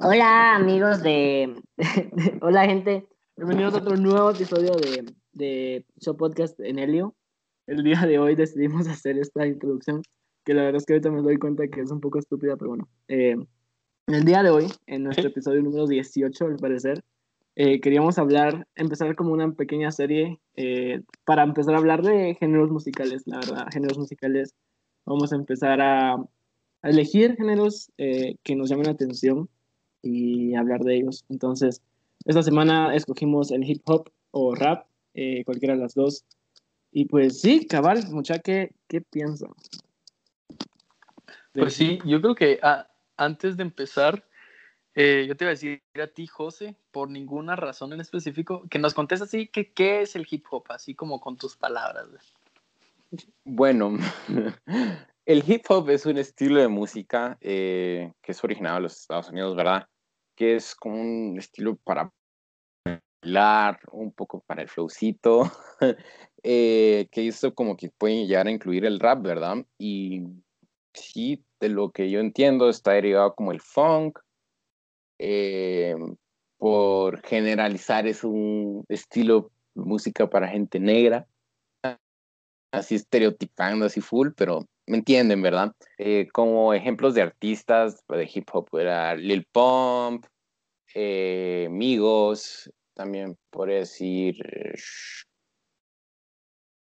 [0.00, 1.60] Hola amigos de...
[2.40, 7.16] Hola gente, bienvenidos a otro nuevo episodio de, de Show Podcast en Helio.
[7.66, 10.02] El día de hoy decidimos hacer esta introducción,
[10.44, 12.68] que la verdad es que ahorita me doy cuenta que es un poco estúpida, pero
[12.68, 12.88] bueno.
[13.08, 13.36] Eh,
[14.06, 17.02] el día de hoy, en nuestro episodio número 18 al parecer,
[17.56, 22.70] eh, queríamos hablar, empezar como una pequeña serie eh, para empezar a hablar de géneros
[22.70, 24.54] musicales, la verdad, géneros musicales.
[25.04, 29.48] Vamos a empezar a, a elegir géneros eh, que nos llamen la atención
[30.02, 31.24] y hablar de ellos.
[31.28, 31.82] Entonces,
[32.24, 36.24] esta semana escogimos el hip hop o rap, eh, cualquiera de las dos.
[36.92, 39.50] Y pues sí, cabal, mucha, ¿qué, qué piensan?
[41.52, 44.24] Pues sí, yo creo que ah, antes de empezar,
[44.94, 48.78] eh, yo te iba a decir a ti, José, por ninguna razón en específico, que
[48.78, 52.08] nos contestes así, que qué es el hip hop, así como con tus palabras.
[53.44, 53.96] Bueno,
[55.28, 59.28] el hip hop es un estilo de música eh, que es originado de los Estados
[59.28, 59.86] Unidos, ¿verdad?
[60.34, 62.10] Que es como un estilo para
[63.22, 65.42] bailar, un poco para el flowcito,
[66.42, 69.66] eh, que esto como que puede llegar a incluir el rap, ¿verdad?
[69.76, 70.22] Y
[70.94, 74.18] sí, de lo que yo entiendo, está derivado como el funk.
[75.18, 75.94] eh,
[76.56, 81.28] por generalizar, es un estilo de música para gente negra
[82.72, 85.72] así estereotipando así full, pero me entienden, ¿verdad?
[85.98, 90.26] Eh, como ejemplos de artistas de hip hop era Lil Pump,
[90.94, 95.24] eh, Migos, también podría decir eh, Sh-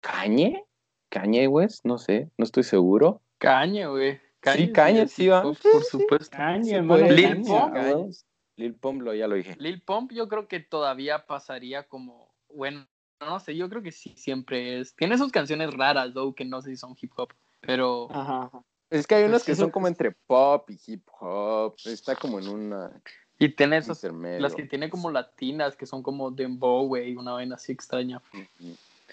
[0.01, 0.65] Kanye,
[1.09, 3.23] Kanye West, no sé, no estoy seguro.
[3.39, 4.21] Caña, güey.
[4.45, 5.43] Sí, Kanye, es sí, va.
[5.43, 6.37] Por supuesto.
[6.37, 8.13] Caña, Sí, hermano, pues, Lil Pump.
[8.57, 9.57] Lil Pump lo, ya lo dije.
[9.59, 12.87] Lil Pump yo creo que todavía pasaría como, bueno,
[13.21, 14.95] no sé, yo creo que sí, siempre es.
[14.97, 18.63] Tiene sus canciones raras, though, que no sé si son hip hop, pero Ajá, ajá.
[18.91, 21.75] Es que hay unas Pues que eso son que como entre pop y hip hop,
[21.87, 22.91] está como en una
[23.39, 24.39] y tiene esas, intermedio.
[24.41, 28.21] las que tiene como latinas, que son como dembow, güey, una vaina así extraña.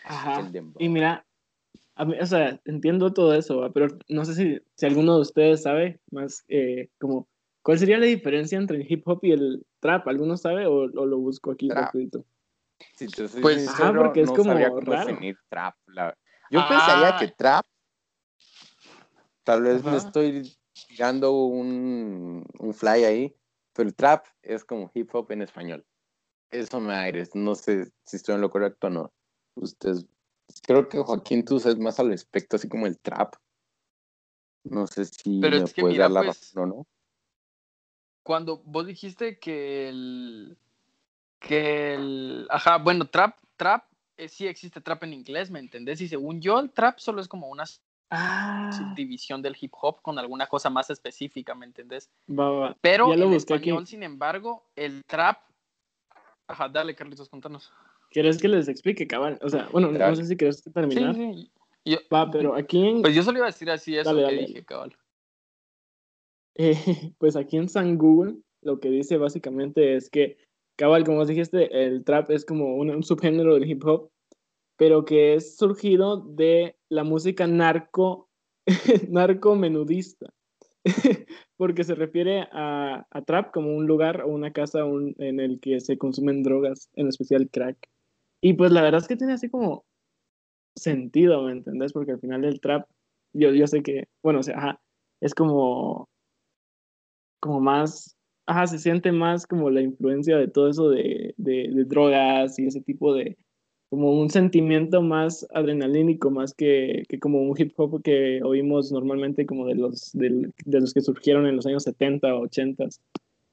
[0.03, 0.47] Ajá.
[0.77, 1.25] Y mira,
[1.95, 3.71] a mí, o sea, entiendo todo eso, ¿va?
[3.71, 7.27] pero no sé si, si alguno de ustedes sabe más eh, como
[7.63, 10.07] cuál sería la diferencia entre el hip hop y el trap.
[10.07, 12.23] ¿Alguno sabe o, o lo busco aquí rapidito?
[12.95, 13.07] Soy
[13.41, 14.79] Pues- sincero, Ajá, porque es no como raro.
[14.79, 15.75] definir trap.
[15.87, 16.15] la-
[16.51, 16.67] Yo Ah.
[16.69, 17.65] pensaría que trap,
[19.43, 20.55] tal vez me estoy
[20.87, 23.35] tirando un, un fly ahí,
[23.73, 25.85] pero el trap es como hip hop en español.
[26.51, 29.13] Eso me aires, no sé si estoy en lo correcto o no.
[29.55, 30.05] Ustedes,
[30.63, 33.35] creo que Joaquín tú sabes más al respecto, así como el trap.
[34.63, 36.87] No sé si Pero me es que puedes mira, dar la pues, razón o no.
[38.23, 40.57] Cuando vos dijiste que el.
[41.39, 42.47] Que el.
[42.49, 43.85] Ajá, bueno, trap, trap,
[44.17, 46.01] eh, sí existe trap en inglés, ¿me entendés?
[46.01, 47.65] Y según yo, el trap solo es como una
[48.11, 52.09] Ah, subdivisión del hip hop con alguna cosa más específica, ¿me entendés?
[52.27, 52.77] va, va.
[52.81, 53.69] Pero Ya lo en busqué aquí.
[53.69, 55.37] español, sin embargo, el trap.
[56.47, 57.71] Ajá, dale, Carlitos, contanos.
[58.09, 59.37] ¿Quieres que les explique, cabal?
[59.43, 61.13] O sea, bueno, no sé si quieres Sí, terminar.
[61.15, 61.51] sí.
[61.85, 64.35] Yo, Va, pero aquí en, pues yo solo iba a decir así eso Dale, que
[64.35, 64.95] dale, dije, cabal.
[66.55, 70.37] eh, pues aquí en San Google lo que dice básicamente es que,
[70.75, 74.09] cabal, como vos dijiste, el trap es como un, un subgénero del hip hop,
[74.79, 78.29] pero que es surgido de la música narco,
[79.09, 80.33] narco menudista,
[81.57, 85.59] porque se refiere a, a trap como un lugar o una casa un- en el
[85.59, 87.77] que se consumen drogas, en especial crack.
[88.41, 89.85] Y pues la verdad es que tiene así como
[90.77, 91.91] sentido, ¿me entendés?
[91.91, 92.87] Porque al final el trap,
[93.33, 94.81] yo, yo sé que, bueno, o sea, ajá,
[95.19, 96.07] es como,
[97.41, 101.83] como más, ajá, se siente más como la influencia de todo eso de, de, de
[101.85, 103.37] drogas y ese tipo de,
[103.89, 109.45] como un sentimiento más adrenalínico, más que, que como un hip hop que oímos normalmente
[109.45, 112.85] como de los, del- de los que surgieron en los años 70 o 80.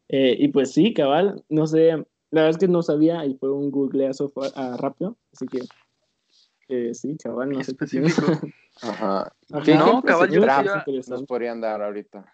[0.08, 1.88] Eh, y pues sí, cabal, no sé,
[2.30, 4.30] la verdad es que no sabía y fue un googleazo
[4.78, 5.60] rápido, así que
[6.68, 8.32] eh, sí, cabal, no sé qué Específico.
[8.82, 9.20] Ajá.
[9.52, 10.42] Ajá, ¿Qué No, cabal, de yo
[11.08, 12.30] nos podrían dar ahorita?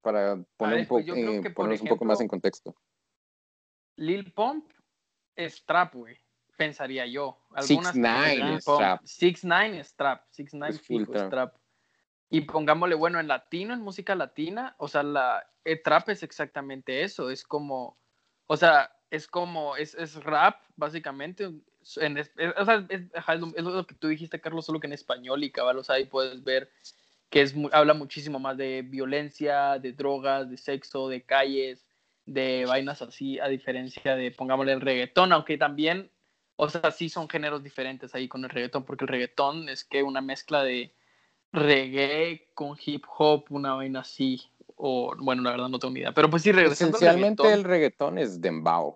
[0.00, 2.74] Para poner, ver, un, pues ponernos un poco más en contexto.
[3.96, 4.66] Lil Pump
[5.36, 6.16] es trap, güey.
[6.56, 7.38] Pensaría yo.
[7.60, 9.00] Six Algunas Nine es Pump- trap.
[9.04, 10.24] Six Nine es trap.
[10.30, 11.30] Six Nine Es fijo es trap.
[11.30, 11.54] trap.
[12.30, 17.02] Y pongámosle, bueno, en latino, en música latina, o sea, la el trap es exactamente
[17.02, 17.30] eso.
[17.30, 17.98] Es como,
[18.46, 21.50] o sea, es como, es, es rap, básicamente.
[21.96, 23.02] En, es- o sea, es,
[23.56, 26.04] es lo, que tú dijiste, Carlos, solo que en español y cabal, o sea, ahí
[26.06, 26.70] puedes ver
[27.28, 31.86] que es, habla muchísimo más de violencia, de drogas, de sexo, de calles,
[32.26, 36.10] de vainas así, a diferencia de, pongámosle, el reggaetón, aunque también,
[36.62, 40.04] o sea, sí son géneros diferentes ahí con el reggaetón, porque el reggaetón es que
[40.04, 40.94] una mezcla de
[41.52, 44.40] reggae con hip hop, una vaina así,
[44.76, 46.12] o bueno, la verdad no tengo ni idea.
[46.12, 48.94] Pero pues sí, regresando Esencialmente el reggaetón es dembow.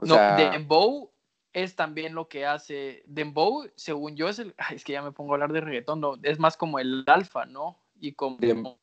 [0.00, 1.10] no, dembow
[1.52, 5.32] es también lo que hace dembow, según yo es el, es que ya me pongo
[5.32, 7.82] a hablar de reggaetón, no, es más como el alfa, ¿no?
[8.00, 8.38] Y como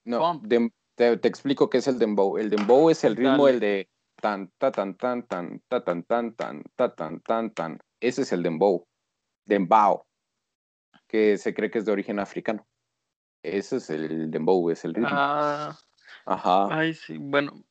[0.06, 0.39] no,
[0.94, 2.38] te, explico qué es el dembow.
[2.38, 3.89] El dembow es el ritmo el de
[4.19, 7.80] tan ta tan tan tan ta tan tan tan ta tan tan tan.
[8.00, 8.86] Ese es el dembow.
[9.45, 10.06] Dembow,
[11.07, 12.68] que se cree que es de origen africano.
[13.44, 15.10] Ese es el dembow, es el ritmo.
[15.12, 15.77] Ah,
[16.25, 16.68] Ajá.
[16.69, 17.63] Ay, sí, bueno.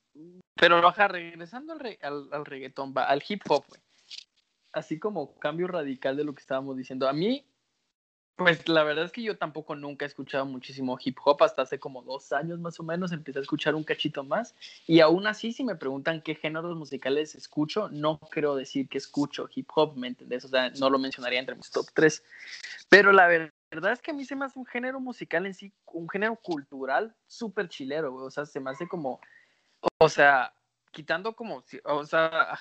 [0.55, 3.65] Pero baja, regresando al, al, al reggaetón, va, al hip hop,
[4.73, 7.09] Así como cambio radical de lo que estábamos diciendo.
[7.09, 7.48] A mí,
[8.39, 11.81] pues la verdad es que yo tampoco nunca he escuchado muchísimo hip hop, hasta hace
[11.81, 14.55] como dos años más o menos empecé a escuchar un cachito más.
[14.87, 19.49] Y aún así, si me preguntan qué géneros musicales escucho, no creo decir que escucho
[19.53, 20.45] hip hop, ¿me entendés?
[20.45, 22.23] O sea, no lo mencionaría entre mis top tres.
[22.89, 25.73] Pero la verdad es que a mí se me hace un género musical en sí,
[25.87, 29.21] un género cultural súper chilero, O sea, se me hace como,
[29.99, 30.55] o sea,
[30.93, 32.57] quitando como, o sea,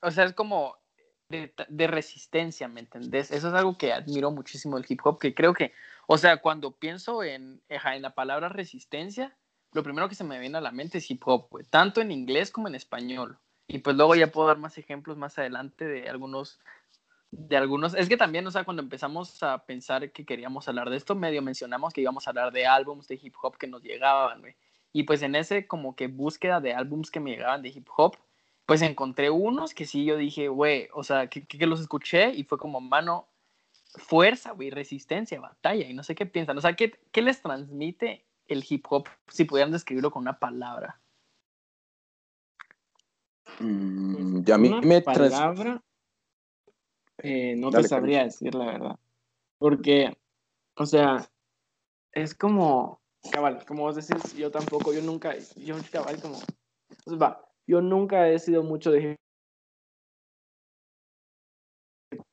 [0.00, 0.78] o sea, es como
[1.28, 3.30] de, resistencia, ¿me entendés?
[3.30, 5.72] Eso es algo que admiro muchísimo del hip hop, que creo que,
[6.06, 9.36] o sea, cuando pienso en, en la palabra resistencia,
[9.72, 12.50] lo primero que se me viene a la mente es hip hop, tanto en inglés
[12.50, 13.38] como en español.
[13.68, 16.60] Y pues luego ya puedo dar más ejemplos más adelante de algunos,
[17.32, 20.96] de algunos, es que también, o sea, cuando empezamos a pensar que queríamos hablar de
[20.96, 24.42] esto, medio mencionamos que íbamos a hablar de álbums de hip hop que nos llegaban.
[24.92, 28.16] Y pues en ese como que búsqueda de álbums que me llegaban de hip hop,
[28.66, 32.44] pues encontré unos que sí yo dije, güey, o sea, que, que, los escuché y
[32.44, 33.28] fue como, mano,
[33.94, 36.58] fuerza, güey, resistencia, batalla, y no sé qué piensan.
[36.58, 41.00] O sea, ¿qué, ¿qué, les transmite el hip hop si pudieran describirlo con una palabra?
[43.60, 45.80] Mm, a mí me palabra
[47.18, 48.98] eh, no te sabría decir la verdad.
[49.58, 50.16] Porque,
[50.76, 51.28] o sea,
[52.12, 53.00] es como,
[53.32, 56.38] cabal, como vos decís, yo tampoco, yo nunca, yo cabal como,
[57.04, 59.16] pues va, yo nunca he sido mucho de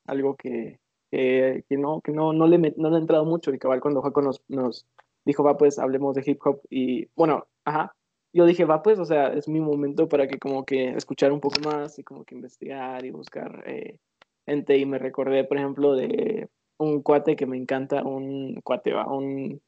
[0.05, 0.79] algo que,
[1.11, 3.53] que, no, que no, no, le, no le he entrado mucho.
[3.53, 4.85] Y cabal cuando Jaco nos, nos
[5.25, 6.61] dijo, va pues, hablemos de hip hop.
[6.69, 7.95] Y bueno, ajá,
[8.33, 11.39] yo dije, va pues, o sea, es mi momento para que como que escuchar un
[11.39, 13.97] poco más y como que investigar y buscar eh,
[14.45, 14.77] gente.
[14.77, 19.61] Y me recordé, por ejemplo, de un cuate que me encanta, un cuate, va, un...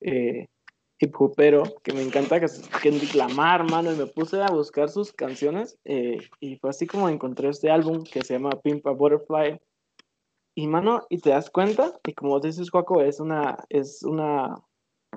[0.00, 0.46] Eh,
[1.00, 4.90] hip hopero que me encanta, que es Kendrick Lamar, mano, y me puse a buscar
[4.90, 8.90] sus canciones eh, y fue así como encontré este álbum que se llama Pimp a
[8.90, 9.58] Butterfly.
[10.54, 14.56] Y mano, y te das cuenta, y como dices, Juaco, es una, es una,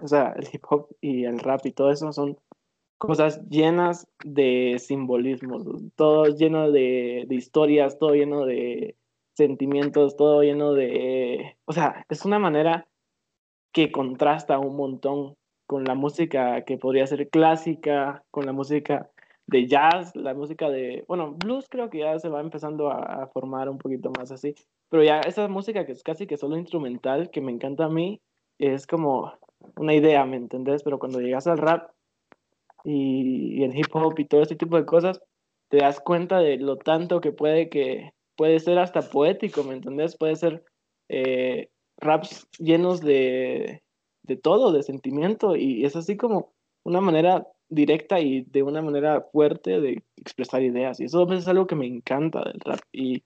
[0.02, 2.38] o sea, el hip hop y el rap y todo eso son
[2.98, 5.66] cosas llenas de simbolismos,
[5.96, 8.96] todo lleno de, de historias, todo lleno de
[9.34, 12.88] sentimientos, todo lleno de, o sea, es una manera
[13.74, 15.36] que contrasta un montón
[15.74, 19.10] con la música que podría ser clásica, con la música
[19.48, 23.68] de jazz, la música de, bueno, blues creo que ya se va empezando a, formar
[23.70, 24.54] un poquito más así,
[24.90, 28.22] pero ya esa música que es casi que solo instrumental, que me encanta a mí,
[28.60, 29.34] es como
[29.76, 30.84] una idea, ¿me entendés?
[30.84, 31.90] Pero cuando llegas al rap
[32.84, 35.24] y, el hip hop y todo ese tipo de cosas,
[35.70, 40.16] te das cuenta de lo tanto que puede que puede ser hasta poético, ¿me entendés?
[40.18, 40.64] Puede ser
[41.10, 43.82] eh, raps llenos de,
[44.24, 46.54] de todo, de sentimiento, y es así como
[46.84, 51.00] una manera directa y de una manera fuerte de expresar ideas.
[51.00, 52.80] Y eso es algo que me encanta del rap.
[52.92, 53.24] Y,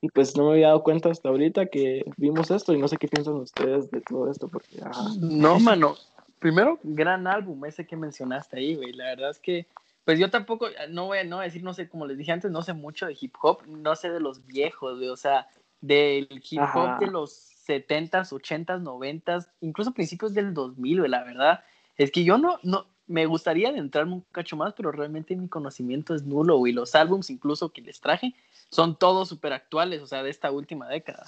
[0.00, 2.96] y, pues no me había dado cuenta hasta ahorita que vimos esto y no sé
[2.96, 4.48] qué piensan ustedes de todo esto.
[4.48, 4.80] Porque,
[5.20, 5.94] No, mano.
[6.38, 8.92] Primero, gran álbum ese que mencionaste ahí, güey.
[8.92, 9.66] La verdad es que,
[10.04, 12.60] pues yo tampoco, no voy a no decir, no sé, como les dije antes, no
[12.60, 15.08] sé mucho de hip hop, no sé de los viejos, güey.
[15.08, 15.46] O sea,
[15.80, 21.64] del hip hop de los 70s, 80s, 90s, incluso principios del 2000, la verdad.
[21.96, 26.14] Es que yo no, no, me gustaría adentrarme un cacho más, pero realmente mi conocimiento
[26.14, 28.34] es nulo, y los álbums incluso que les traje
[28.70, 31.26] son todos súper actuales, o sea, de esta última década.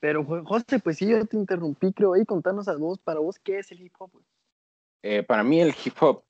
[0.00, 3.58] Pero, José, pues sí, yo te interrumpí, creo, y contanos a vos, para vos, ¿qué
[3.58, 4.10] es el hip hop?
[5.02, 6.24] Eh, para mí el hip hop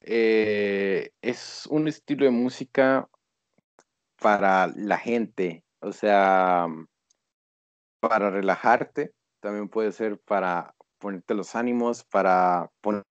[0.00, 3.08] eh, es un estilo de música
[4.20, 6.66] para la gente, o sea,
[8.00, 13.06] para relajarte, también puede ser para ponerte los ánimos, para ponerte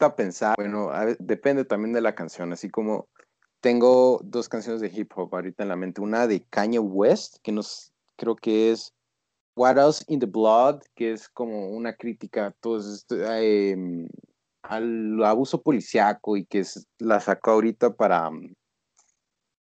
[0.00, 0.54] a pensar.
[0.56, 3.08] Bueno, depende también de la canción, así como
[3.60, 7.52] tengo dos canciones de hip hop ahorita en la mente, una de Kanye West, que
[7.52, 8.92] nos creo que es
[9.56, 12.80] What Else in the Blood, que es como una crítica a todo
[13.10, 14.08] em,
[14.62, 16.64] al abuso policiaco y que
[16.98, 18.30] la sacó ahorita para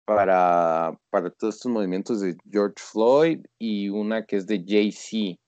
[0.06, 5.40] para, para todos estos movimientos de George Floyd y una que es de Jay-Z.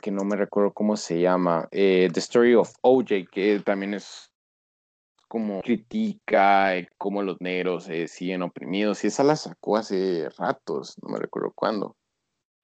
[0.00, 4.32] que no me recuerdo cómo se llama, eh, The Story of OJ, que también es
[5.28, 10.96] como critica eh, cómo los negros eh, siguen oprimidos, y esa la sacó hace ratos,
[11.02, 11.96] no me recuerdo cuándo,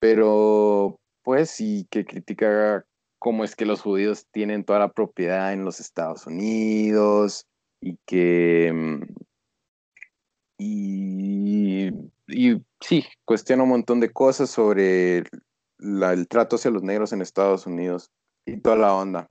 [0.01, 2.85] pero pues sí que critica
[3.21, 7.47] cómo es que los judíos tienen toda la propiedad en los Estados Unidos
[7.81, 9.01] y que...
[10.59, 11.89] Y,
[12.27, 15.19] y sí, cuestiona un montón de cosas sobre
[15.79, 18.11] el trato hacia los negros en Estados Unidos
[18.45, 19.31] y toda la onda.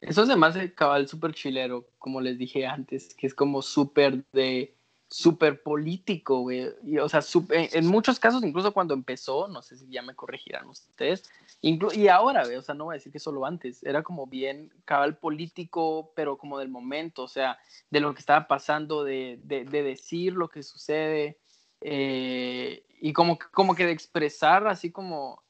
[0.00, 4.24] Eso es además de cabal súper chilero, como les dije antes, que es como súper
[4.32, 4.75] de
[5.08, 6.66] súper político, güey.
[7.00, 7.20] o sea,
[7.50, 11.22] en muchos casos, incluso cuando empezó, no sé si ya me corregirán ustedes,
[11.62, 14.72] y ahora, güey, o sea, no voy a decir que solo antes, era como bien
[14.84, 17.58] cabal político, pero como del momento, o sea,
[17.90, 21.38] de lo que estaba pasando, de, de, de decir lo que sucede,
[21.80, 25.42] eh, y como, como que de expresar así como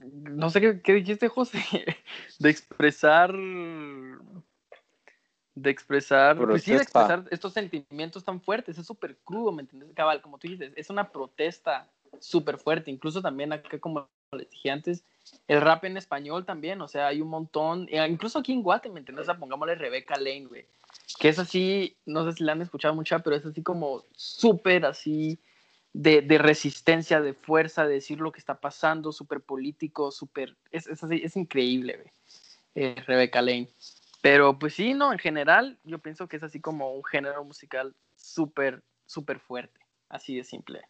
[0.00, 1.58] no sé qué, dijiste, José,
[2.38, 3.34] de expresar,
[5.62, 9.90] de expresar, pues sí, de expresar estos sentimientos tan fuertes, es súper crudo, ¿me entiendes?
[9.94, 11.88] Cabal, como tú dices, es una protesta
[12.20, 15.04] súper fuerte, incluso también acá, como les dije antes,
[15.46, 18.90] el rap en español también, o sea, hay un montón, e incluso aquí en Guate,
[18.90, 19.24] ¿me entiendes?
[19.24, 20.66] O sea, pongámosle Rebeca Lane, güey,
[21.18, 24.86] que es así, no sé si la han escuchado mucho, pero es así como súper
[24.86, 25.38] así,
[25.92, 30.56] de, resistencia, de fuerza, de decir lo que está pasando, súper político, súper...
[30.70, 32.12] Es, es, es, increíble,
[32.74, 33.68] eh, Rebeca Lane.
[34.22, 37.94] Pero pues sí, no, en general yo pienso que es así como un género musical
[38.16, 40.82] súper, súper fuerte, así de simple.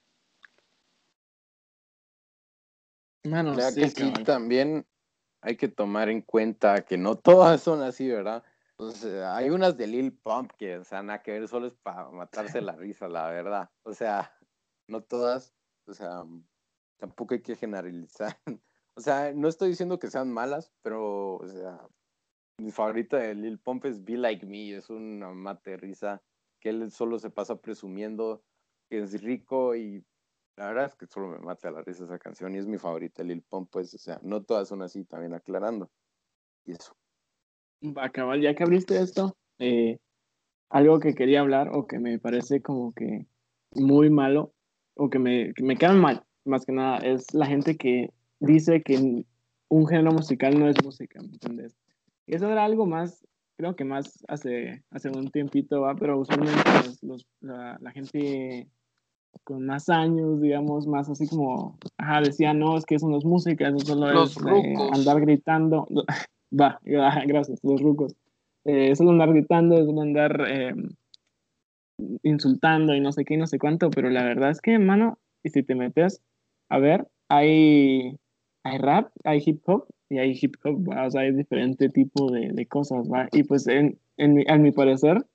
[3.25, 4.87] Bueno, sí, que también
[5.43, 8.43] hay que tomar en cuenta que no todas son así, ¿verdad?
[9.27, 12.61] hay unas de Lil Pump que, o sea, nada que ver, solo es para matarse
[12.61, 13.71] la risa, la verdad.
[13.83, 14.33] O sea,
[14.87, 15.53] no todas,
[15.87, 16.25] o sea,
[16.99, 18.39] tampoco hay que generalizar.
[18.95, 21.79] O sea, no estoy diciendo que sean malas, pero, o sea,
[22.59, 26.23] mi favorita de Lil Pump es Be Like Me, es una mate risa,
[26.61, 28.43] que él solo se pasa presumiendo
[28.91, 30.05] que es rico y
[30.57, 33.23] la verdad es que solo me mata la risa esa canción y es mi favorita
[33.23, 35.89] Lil Pump, pues, o sea, no todas son así, también aclarando.
[36.65, 36.97] Y eso.
[37.81, 39.99] Va, cabal, ya que abriste esto, eh,
[40.69, 43.27] algo que quería hablar o que me parece como que
[43.75, 44.53] muy malo
[44.95, 48.83] o que me, que me quedan mal, más que nada, es la gente que dice
[48.83, 49.25] que
[49.69, 51.77] un género musical no es música, ¿me entiendes?
[52.29, 55.95] Eso era algo más, creo que más hace, hace un tiempito, ¿va?
[55.97, 56.63] Pero usualmente
[57.03, 58.69] los, la, la, gente
[59.45, 63.25] con más años, digamos, más así como, ajá, decía, no, es que eso no es
[63.25, 65.87] música, eso solo es eh, andar gritando.
[66.61, 68.15] Va, gracias, los rucos.
[68.65, 70.47] Eh, eso es andar gritando, es andar...
[70.49, 70.75] Eh,
[72.23, 75.19] insultando y no sé qué y no sé cuánto, pero la verdad es que, hermano,
[75.43, 76.23] y si te metes
[76.69, 78.19] a ver, hay,
[78.63, 82.53] hay rap, hay hip hop y hay hip hop, o sea, hay diferente tipo de,
[82.53, 83.29] de cosas, ¿va?
[83.33, 85.27] Y pues, en, en, a mi parecer,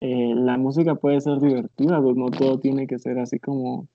[0.00, 3.88] eh, la música puede ser divertida, pues no todo tiene que ser así como,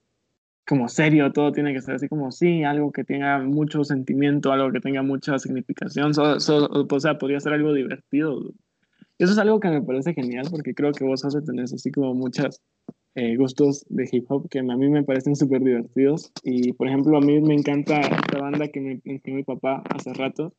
[0.67, 4.71] como serio, todo tiene que ser así como, sí, algo que tenga mucho sentimiento, algo
[4.71, 6.39] que tenga mucha significación, o
[6.99, 8.53] sea, podría ser algo divertido,
[9.17, 12.13] eso es algo que me parece genial porque creo que vos, José, tenés así como
[12.13, 12.61] muchos
[13.15, 16.31] eh, gustos de hip hop que a mí me parecen súper divertidos.
[16.43, 20.13] Y, por ejemplo, a mí me encanta esta banda que me enseñó mi papá hace
[20.13, 20.53] rato,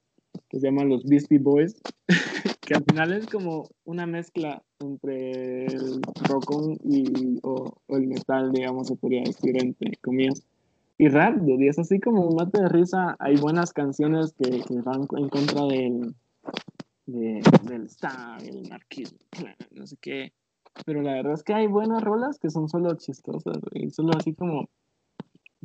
[0.48, 1.80] que se llama los Beastie Boys,
[2.60, 8.88] que al final es como una mezcla entre el rock y, o, el metal, digamos,
[8.88, 10.46] se podría decir, entre comillas.
[10.96, 13.16] Y rap, y es así como un mate de risa.
[13.18, 16.14] Hay buenas canciones que, que van en contra del
[17.06, 19.18] de, del Star, el marquismo,
[19.72, 20.32] no sé qué.
[20.84, 24.34] Pero la verdad es que hay buenas rolas que son solo chistosas, y solo así
[24.34, 24.68] como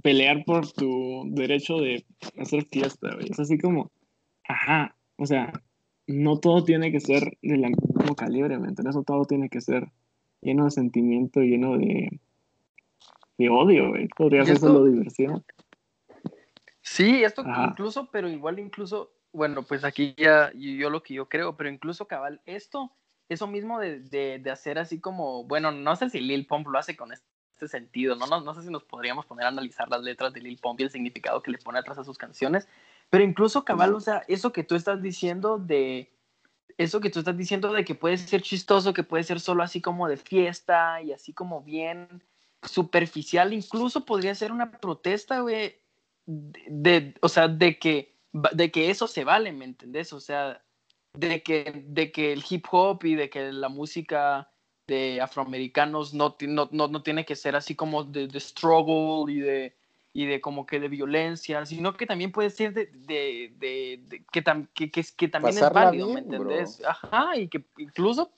[0.01, 2.05] pelear por tu derecho de
[2.37, 3.91] hacer fiesta, Es así como,
[4.47, 5.51] ajá, o sea,
[6.07, 8.95] no todo tiene que ser del mismo calibre, ¿me entiendes?
[8.95, 9.91] No todo tiene que ser
[10.41, 12.19] lleno de sentimiento, lleno de,
[13.37, 15.43] de odio, Podría ser solo diversión.
[16.81, 21.55] Sí, esto incluso, pero igual incluso bueno, pues aquí ya yo, lo que yo creo,
[21.55, 22.91] pero incluso cabal, esto,
[23.29, 26.97] eso mismo de, de, hacer así como, bueno, no sé si Lil Pump lo hace
[26.97, 28.25] con este sentido, ¿no?
[28.25, 30.83] No, no sé si nos podríamos poner a analizar las letras de Lil Pump y
[30.83, 32.67] el significado que le pone atrás a sus canciones,
[33.09, 36.11] pero incluso cabal, o sea, eso que tú estás diciendo de,
[36.77, 39.79] eso que tú estás diciendo de que puede ser chistoso, que puede ser solo así
[39.79, 42.23] como de fiesta y así como bien
[42.63, 45.75] superficial, incluso podría ser una protesta, güey,
[46.25, 50.13] de, o sea, de que de que eso se vale, ¿me entendés?
[50.13, 50.63] O sea,
[51.13, 54.49] de que, de que el hip hop y de que la música
[54.87, 59.75] de afroamericanos no, no, no, no tiene que ser así como de, struggle y de,
[60.13, 64.43] y de como que de violencia, sino que también puede ser de, de, de, que,
[64.73, 66.83] que, que, que, también es válido, ¿me entendés?
[66.85, 68.31] Ajá, y que incluso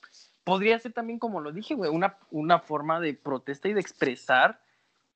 [0.44, 4.60] podría ser también, como lo dije, güey, una, una forma de protesta y de expresar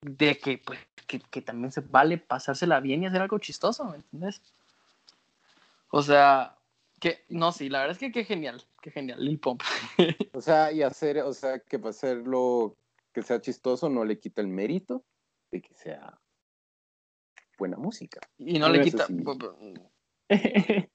[0.01, 3.97] de que, pues, que, que, también se vale pasársela bien y hacer algo chistoso, ¿me
[3.97, 4.41] entiendes?
[5.89, 6.56] O sea,
[6.99, 9.61] que, no, sí, la verdad es que qué genial, qué genial, Lil Pump.
[10.33, 12.75] o sea, y hacer, o sea, que para hacerlo
[13.13, 15.03] que sea chistoso no le quita el mérito
[15.51, 16.19] de que sea
[17.57, 18.19] buena música.
[18.37, 19.07] Y no le quita...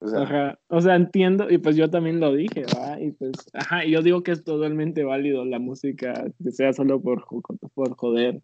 [0.00, 3.00] O sea, o sea, entiendo, y pues yo también lo dije, ¿va?
[3.00, 7.26] Y pues, ajá, yo digo que es totalmente válido la música, que sea solo por,
[7.74, 8.40] por joder,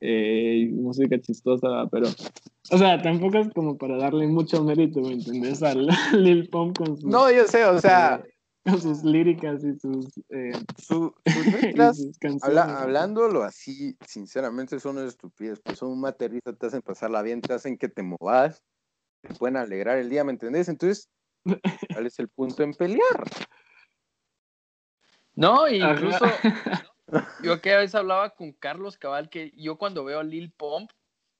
[0.00, 2.08] eh, música chistosa, pero,
[2.70, 5.62] o sea, tampoco es como para darle mucho mérito, ¿me entiendes?
[5.62, 5.74] A
[6.12, 7.04] Lil Pump con sus...
[7.04, 8.22] No, yo sé, o sea...
[8.24, 10.18] Eh, con sus líricas y sus...
[10.28, 11.12] Eh, sus
[11.62, 11.98] letras,
[12.52, 17.78] hablándolo así, sinceramente son estúpidas, pues son un materialista, te hacen pasarla bien, te hacen
[17.78, 18.62] que te movas
[19.22, 20.68] te pueden alegrar el día, ¿me entendés?
[20.68, 21.08] Entonces,
[21.92, 23.24] ¿cuál es el punto en pelear?
[25.34, 26.24] No, incluso
[27.42, 30.90] yo que a veces hablaba con Carlos Cabal que yo cuando veo a Lil Pump,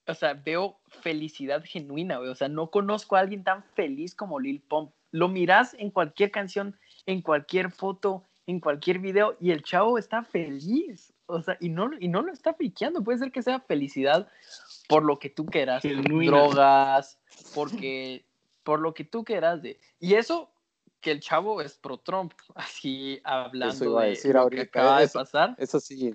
[0.07, 4.61] o sea, veo felicidad genuina, O sea, no conozco a alguien tan feliz como Lil
[4.61, 4.93] Pump.
[5.11, 10.23] Lo miras en cualquier canción, en cualquier foto, en cualquier video y el chavo está
[10.23, 11.13] feliz.
[11.27, 13.05] O sea, y no, y no lo está friqueando.
[13.05, 14.29] Puede ser que sea felicidad
[14.89, 15.83] por lo que tú quieras.
[15.83, 17.19] Drogas,
[17.55, 18.25] porque
[18.63, 19.61] por lo que tú quieras.
[19.61, 20.51] De, y eso
[21.01, 25.55] que el chavo es pro Trump, así hablando de lo que acaba de pasar.
[25.59, 26.15] Eso sí.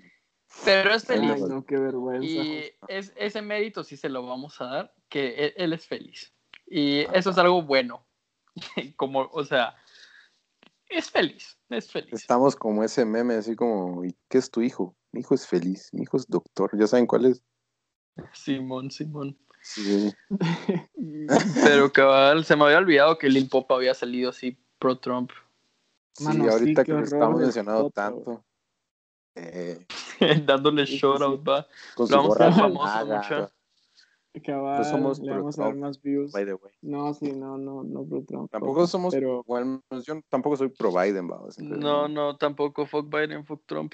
[0.63, 1.41] Pero es feliz.
[1.67, 2.25] qué vergüenza.
[2.27, 6.33] Y es, ese mérito sí se lo vamos a dar, que él, es feliz.
[6.67, 8.05] Y eso es algo bueno.
[8.97, 9.75] como, o sea,
[10.87, 12.13] es feliz, es feliz.
[12.13, 14.95] Estamos como ese meme, así como, ¿y qué es tu hijo?
[15.11, 16.69] Mi hijo es feliz, mi hijo es doctor.
[16.77, 17.43] ¿Ya saben cuál es?
[18.33, 19.37] Simón, Simón.
[19.63, 20.13] Sí.
[21.63, 25.31] Pero cabal, se me había olvidado que Lil Pop había salido así pro Trump.
[26.13, 28.43] Sí, ahorita que lo estamos mencionando tanto.
[29.35, 29.85] Eh,
[30.45, 31.65] Dándole shout out, va.
[31.97, 33.51] Vamos a ser famosos mucho.
[34.43, 36.31] Cabal, no somos le vamos a dar más views.
[36.31, 36.73] By the way.
[36.81, 38.51] No, sí, no, no, no pro Trump.
[38.51, 39.43] Tampoco somos, pero...
[39.43, 41.39] bueno, yo tampoco soy pro Biden, va.
[41.59, 43.93] No, no, tampoco fuck Biden, fuck Trump.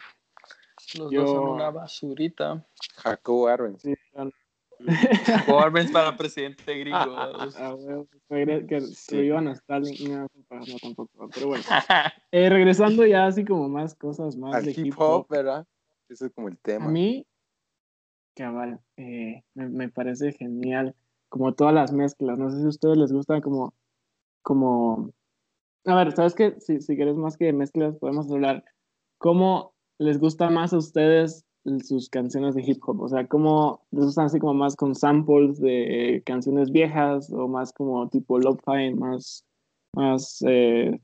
[0.98, 2.66] Los dos son una basurita.
[2.96, 3.82] Jacob Arbenz.
[3.82, 4.34] Sí, Jacob
[5.60, 6.98] Arbenz para presidente gringo.
[6.98, 7.76] Ah,
[8.30, 9.18] bueno, que sí.
[9.18, 9.96] lo iban a Stalin.
[10.12, 11.30] No, no, tampoco.
[11.34, 11.64] Pero bueno.
[12.32, 15.66] Eh, regresando ya así como más cosas más Al de hip hop, ¿verdad?
[16.08, 16.86] Ese es como el tema.
[16.86, 17.26] A mí,
[18.36, 20.96] cabal, eh, me, me parece genial.
[21.28, 22.38] Como todas las mezclas.
[22.38, 23.74] No sé si a ustedes les gusta como.
[24.42, 25.12] como...
[25.86, 26.56] A ver, ¿sabes qué?
[26.60, 28.64] Si, si quieres más que mezclas, podemos hablar
[29.18, 31.46] cómo les gusta más a ustedes
[31.84, 33.02] sus canciones de hip hop?
[33.02, 37.74] O sea, ¿cómo les gustan así como más con samples de canciones viejas o más
[37.74, 39.46] como tipo lo-fi, más,
[39.94, 41.00] más eh,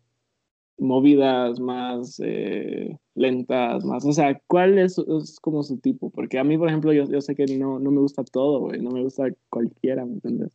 [0.77, 5.01] movidas, más eh, lentas, más, o sea, ¿cuál es,
[5.41, 6.09] como su tipo?
[6.09, 8.81] Porque a mí, por ejemplo, yo, yo sé que no, no me gusta todo, güey,
[8.81, 10.51] no me gusta cualquiera, ¿me entiendes?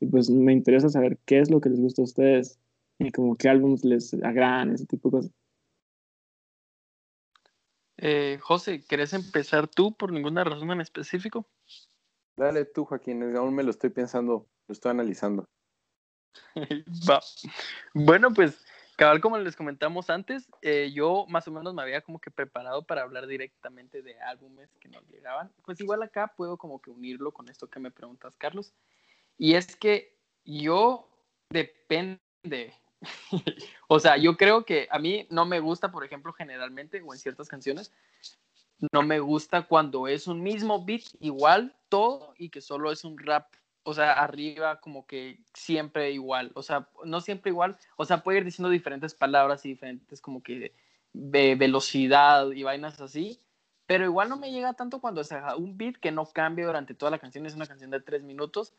[0.00, 2.58] Y pues me interesa saber qué es lo que les gusta a ustedes
[2.98, 5.32] y como qué álbumes les agradan, ese tipo de cosas.
[7.98, 11.46] Eh, José, ¿querés empezar tú por ninguna razón en específico?
[12.36, 15.48] Dale tú, Joaquín, aún me lo estoy pensando, lo estoy analizando.
[17.08, 17.20] Va.
[17.94, 18.62] Bueno, pues,
[18.96, 22.86] cabal, como les comentamos antes, eh, yo más o menos me había como que preparado
[22.86, 25.50] para hablar directamente de álbumes que nos llegaban.
[25.64, 28.74] Pues igual acá puedo como que unirlo con esto que me preguntas, Carlos.
[29.38, 31.08] Y es que yo
[31.48, 32.74] depende
[33.88, 37.18] o sea, yo creo que a mí no me gusta, por ejemplo, generalmente, o en
[37.18, 37.92] ciertas canciones,
[38.92, 43.18] no me gusta cuando es un mismo beat igual todo y que solo es un
[43.18, 43.46] rap,
[43.84, 48.38] o sea, arriba como que siempre igual, o sea, no siempre igual, o sea, puede
[48.38, 50.74] ir diciendo diferentes palabras y diferentes como que
[51.12, 53.40] de velocidad y vainas así,
[53.86, 57.10] pero igual no me llega tanto cuando es un beat que no cambia durante toda
[57.10, 58.74] la canción, es una canción de tres minutos,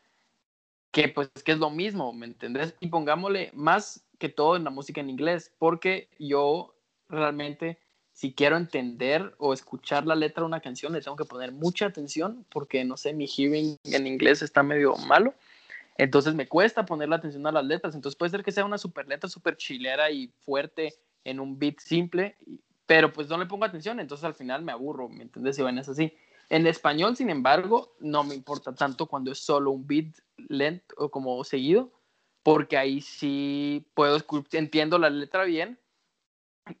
[0.92, 2.74] que pues que es lo mismo, ¿me entendés?
[2.80, 6.74] Y pongámosle más que todo en la música en inglés, porque yo
[7.08, 7.78] realmente
[8.18, 11.86] si quiero entender o escuchar la letra de una canción, le tengo que poner mucha
[11.86, 15.34] atención porque, no sé, mi hearing en inglés está medio malo.
[15.96, 17.94] Entonces me cuesta poner la atención a las letras.
[17.94, 21.78] Entonces puede ser que sea una super letra, super chilera y fuerte en un beat
[21.78, 22.36] simple,
[22.86, 24.00] pero pues no le pongo atención.
[24.00, 25.54] Entonces al final me aburro, ¿me entiendes?
[25.54, 26.12] Si van es así.
[26.50, 30.16] En español, sin embargo, no me importa tanto cuando es solo un beat
[30.48, 31.92] lento o como seguido,
[32.42, 34.18] porque ahí sí puedo
[34.52, 35.78] entiendo la letra bien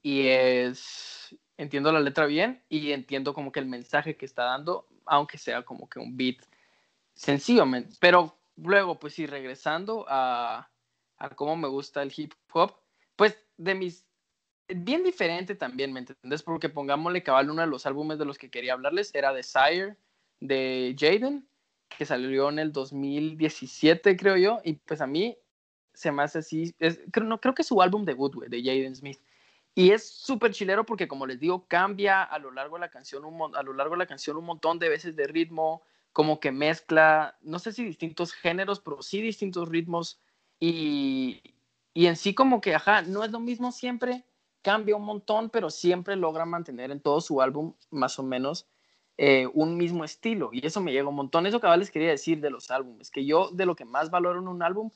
[0.02, 4.86] y es entiendo la letra bien y entiendo como que el mensaje que está dando,
[5.04, 6.36] aunque sea como que un beat
[7.14, 7.64] sencillo,
[8.00, 10.70] pero luego, pues sí, regresando a,
[11.18, 12.74] a cómo me gusta el hip hop,
[13.16, 14.06] pues de mis
[14.68, 16.42] bien diferente también, ¿me entiendes?
[16.42, 19.96] Porque pongámosle cabal uno de los álbumes de los que quería hablarles era Desire
[20.40, 21.48] de Jaden,
[21.88, 25.36] que salió en el 2017, creo yo, y pues a mí
[25.98, 26.72] se me así,
[27.10, 29.18] creo, no, creo que es su álbum debut, güey, de Jaden Smith.
[29.74, 33.24] Y es súper chilero porque, como les digo, cambia a lo largo de la canción
[33.24, 35.82] un, a lo largo de la canción un montón de veces de ritmo,
[36.12, 40.20] como que mezcla, no sé si distintos géneros, pero sí distintos ritmos.
[40.60, 41.42] Y,
[41.94, 44.24] y en sí como que, ajá, no es lo mismo siempre,
[44.62, 48.68] cambia un montón, pero siempre logra mantener en todo su álbum más o menos
[49.16, 50.50] eh, un mismo estilo.
[50.52, 51.44] Y eso me llega un montón.
[51.46, 54.38] Eso que les quería decir de los álbumes, que yo de lo que más valoro
[54.38, 54.90] en un álbum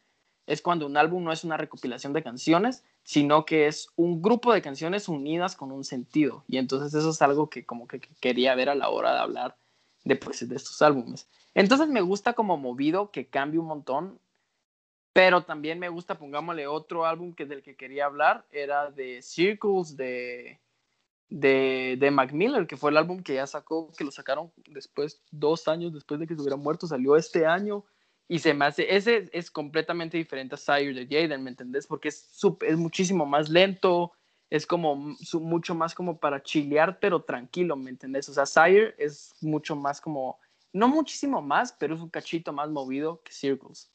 [0.46, 4.52] es cuando un álbum no es una recopilación de canciones, sino que es un grupo
[4.52, 6.44] de canciones unidas con un sentido.
[6.48, 9.56] Y entonces eso es algo que como que quería ver a la hora de hablar
[10.04, 11.28] de, pues, de estos álbumes.
[11.54, 14.18] Entonces me gusta como movido que cambie un montón
[15.12, 19.96] pero también me gusta, pongámosle otro álbum que del que quería hablar, era de Circles
[19.96, 20.58] de,
[21.28, 25.20] de, de Mac Miller, que fue el álbum que ya sacó, que lo sacaron después,
[25.30, 27.84] dos años después de que se hubiera muerto, salió este año.
[28.32, 31.86] Y se me hace, ese es completamente diferente a Sire de Jaden, ¿me entendés?
[31.86, 34.12] Porque es, es muchísimo más lento,
[34.48, 38.30] es como mucho más como para chilear, pero tranquilo, ¿me entendés?
[38.30, 40.40] O sea, Sire es mucho más como,
[40.72, 43.92] no muchísimo más, pero es un cachito más movido que Circles.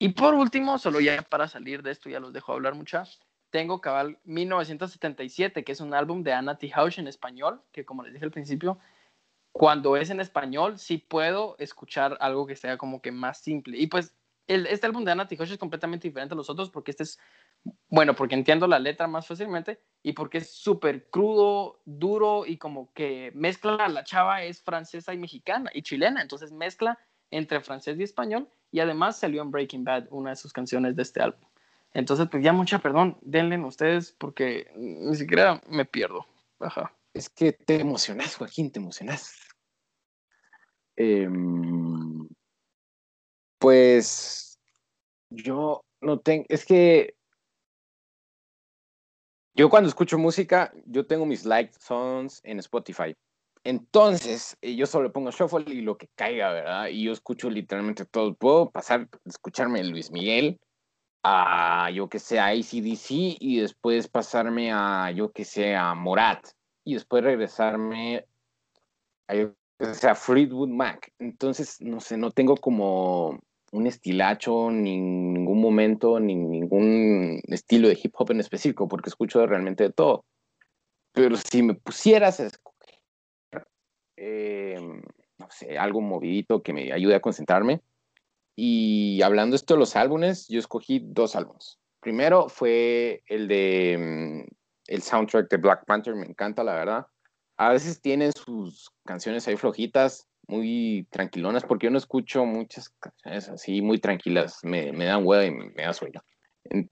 [0.00, 3.04] Y por último, solo ya para salir de esto, ya los dejo hablar mucha,
[3.50, 6.72] tengo Cabal 1977, que es un álbum de Anna T.
[6.96, 8.80] En español, que como les dije al principio,
[9.52, 13.78] cuando es en español sí puedo escuchar algo que sea como que más simple.
[13.78, 14.14] Y pues
[14.46, 15.36] este álbum de Anna T.
[15.38, 17.18] Hausch es completamente diferente a los otros porque este es,
[17.88, 22.92] bueno, porque entiendo la letra más fácilmente y porque es súper crudo, duro y como
[22.94, 26.98] que mezcla, la chava es francesa y mexicana y chilena, entonces mezcla
[27.30, 31.02] entre francés y español y además salió en Breaking Bad una de sus canciones de
[31.02, 31.46] este álbum.
[31.92, 36.26] Entonces, pues ya mucha perdón, denle ustedes porque ni siquiera me pierdo.
[36.60, 36.92] Ajá.
[37.18, 39.34] Es que te emocionas, Joaquín, te emocionas.
[40.94, 42.28] Em,
[43.58, 44.56] pues
[45.28, 47.16] yo no tengo, es que
[49.52, 53.16] yo cuando escucho música, yo tengo mis like songs en Spotify.
[53.64, 56.86] Entonces, eh, yo solo pongo shuffle y lo que caiga, ¿verdad?
[56.86, 58.32] Y yo escucho literalmente todo.
[58.36, 60.60] Puedo pasar, escucharme Luis Miguel,
[61.24, 66.46] a yo que sé, a ACDC y después pasarme a yo que sé, a Morat
[66.88, 68.24] y después regresarme
[69.28, 69.34] a
[70.08, 71.12] a Fleetwood Mac.
[71.18, 73.38] Entonces, no sé, no tengo como
[73.72, 79.46] un estilacho, ni ningún momento, ni ningún estilo de hip hop en específico, porque escucho
[79.46, 80.24] realmente de todo.
[81.12, 82.48] Pero si me pusieras a
[84.16, 84.80] eh,
[85.38, 87.82] no sé, algo movidito que me ayude a concentrarme.
[88.56, 91.78] Y hablando esto de los álbumes, yo escogí dos álbumes.
[92.00, 94.37] Primero fue el de mm,
[94.88, 97.06] el soundtrack de Black Panther, me encanta, la verdad.
[97.56, 103.48] A veces tienen sus canciones ahí flojitas, muy tranquilonas, porque yo no escucho muchas canciones
[103.48, 106.22] así muy tranquilas, me, me dan hueá y me da sueño.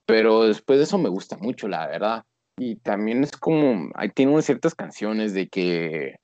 [0.05, 2.23] Pero después de eso me gusta mucho, la verdad.
[2.57, 6.15] Y también es como, ahí tiene ciertas canciones de que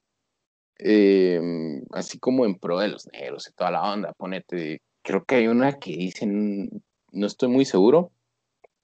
[0.86, 5.36] Em, así como en pro de los negros y toda la onda, ponete, creo que
[5.36, 8.12] hay una que dicen, no estoy muy seguro,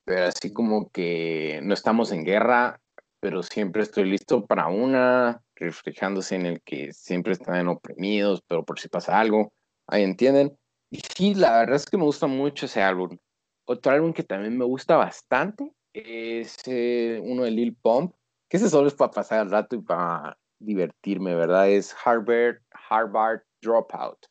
[0.10, 2.82] pero así como que no estamos en guerra,
[3.20, 8.80] pero siempre estoy listo para una, reflejándose en el que siempre están oprimidos, pero por
[8.80, 9.54] si pasa algo,
[9.86, 10.58] ahí entienden.
[10.90, 13.20] Y sí, la verdad es que me gusta mucho ese álbum.
[13.68, 18.16] Otro álbum que también me gusta bastante es eh, uno de Lil Pump,
[18.50, 21.70] que ese solo es para pasar el rato y para divertirme, ¿verdad?
[21.70, 22.58] Es Harvard,
[22.90, 24.26] Harvard Dropout.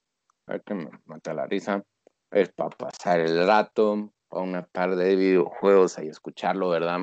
[0.49, 1.85] A ver que me mata la risa.
[2.33, 7.01] Es para pasar el rato, para una tarde de videojuegos y escucharlo, ¿verdad?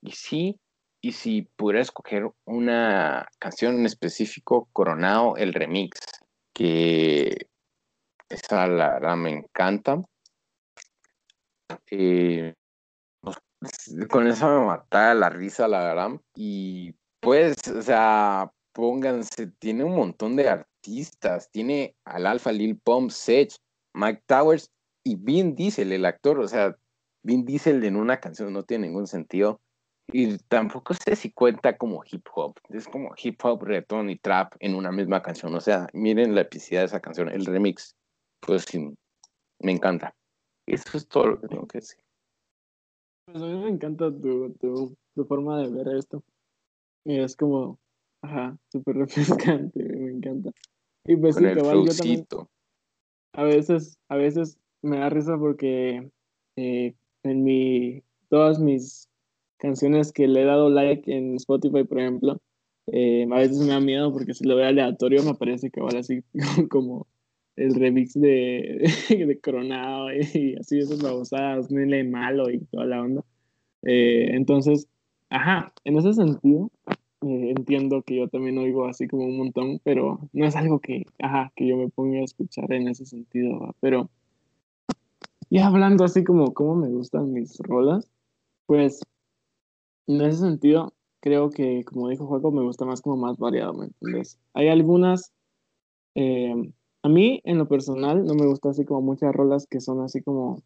[0.00, 0.58] Y sí,
[1.00, 6.00] y si pudiera escoger una canción en específico, Coronado, el remix,
[6.54, 7.48] que
[8.28, 10.00] esa la verdad me encanta.
[11.90, 12.54] Eh,
[14.08, 16.20] con eso me mata la risa, la verdad.
[16.34, 21.50] Y pues, o sea, pónganse, tiene un montón de artistas.
[21.50, 23.54] Tiene al Alpha Lil Pump, Sech,
[23.94, 24.70] Mike Towers
[25.04, 26.40] y Vin Diesel, el actor.
[26.40, 26.76] O sea,
[27.22, 29.60] Vin Diesel en una canción no tiene ningún sentido.
[30.12, 32.58] Y tampoco sé si cuenta como hip hop.
[32.70, 35.54] Es como hip hop, reggaeton y trap en una misma canción.
[35.54, 37.96] O sea, miren la epicidad de esa canción, el remix.
[38.40, 38.94] Pues sí,
[39.60, 40.14] me encanta.
[40.66, 42.00] Eso es todo lo que tengo que decir.
[43.26, 44.54] Pues a mí me encanta tu,
[45.14, 46.22] tu forma de ver esto.
[47.06, 47.78] Y es como,
[48.22, 50.50] ajá, súper refrescante, me encanta.
[51.06, 52.26] Y pues Con sí, el cabal, yo también,
[53.34, 56.10] a veces, a veces me da risa porque
[56.56, 59.08] eh, en mi, todas mis
[59.58, 62.40] canciones que le he dado like en Spotify, por ejemplo,
[62.88, 66.00] eh, a veces me da miedo porque si lo veo aleatorio me parece que ahora
[66.00, 66.22] así
[66.70, 67.06] como
[67.56, 73.24] el remix de, de Coronado y, así esas babosadas, Nele Malo y toda la onda.
[73.82, 74.88] Eh, entonces,
[75.30, 76.70] ajá, en ese sentido,
[77.22, 81.06] eh, entiendo que yo también oigo así como un montón, pero no es algo que,
[81.20, 83.74] ajá, que yo me ponga a escuchar en ese sentido, ¿va?
[83.80, 84.10] pero
[85.54, 88.10] ya hablando así como cómo me gustan mis rolas,
[88.66, 89.00] pues
[90.08, 93.84] en ese sentido creo que como dijo Juego me gusta más como más variado, ¿me
[93.86, 94.40] entiendes?
[94.52, 95.32] Hay algunas,
[96.16, 96.52] eh,
[97.04, 100.22] a mí en lo personal no me gusta así como muchas rolas que son así
[100.22, 100.60] como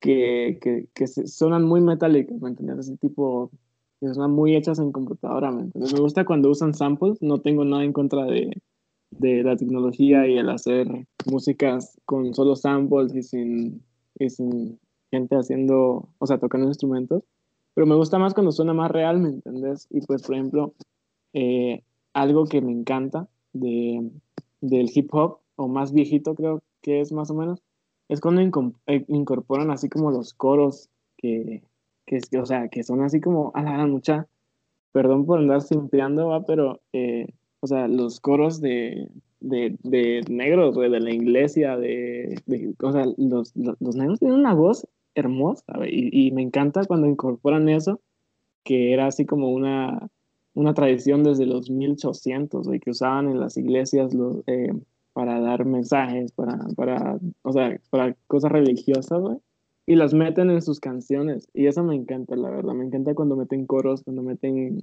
[0.00, 2.80] que, que, que suenan muy metálicas, ¿me entiendes?
[2.80, 3.52] Así tipo
[4.00, 5.94] que son muy hechas en computadora, ¿me entiendes?
[5.94, 8.50] Me gusta cuando usan samples, no tengo nada en contra de,
[9.18, 13.82] de la tecnología y el hacer músicas con solo samples y sin,
[14.18, 14.78] y sin
[15.10, 17.22] gente haciendo, o sea, tocando instrumentos,
[17.74, 19.86] pero me gusta más cuando suena más real, ¿me entendés?
[19.90, 20.74] Y pues, por ejemplo,
[21.32, 21.82] eh,
[22.14, 24.10] algo que me encanta de,
[24.60, 27.62] del hip hop, o más viejito creo que es más o menos,
[28.08, 28.40] es cuando
[28.86, 31.62] eh, incorporan así como los coros que,
[32.06, 34.26] que, o sea, que son así como, a la gran mucha,
[34.92, 37.26] perdón por andar simpeando, va, pero, eh,
[37.60, 39.08] o sea, los coros de,
[39.40, 44.38] de, de negros, güey, de la iglesia, de, de- o sea, los, los, negros tienen
[44.38, 48.00] una voz hermosa, y, y me encanta cuando incorporan eso,
[48.64, 50.08] que era así como una,
[50.54, 54.72] una tradición desde los 1800, güey, que usaban en las iglesias los, eh,
[55.12, 59.22] para dar mensajes, para, para, o sea, para cosas religiosas,
[59.86, 63.36] y las meten en sus canciones, y eso me encanta, la verdad, me encanta cuando
[63.36, 64.82] meten coros, cuando meten,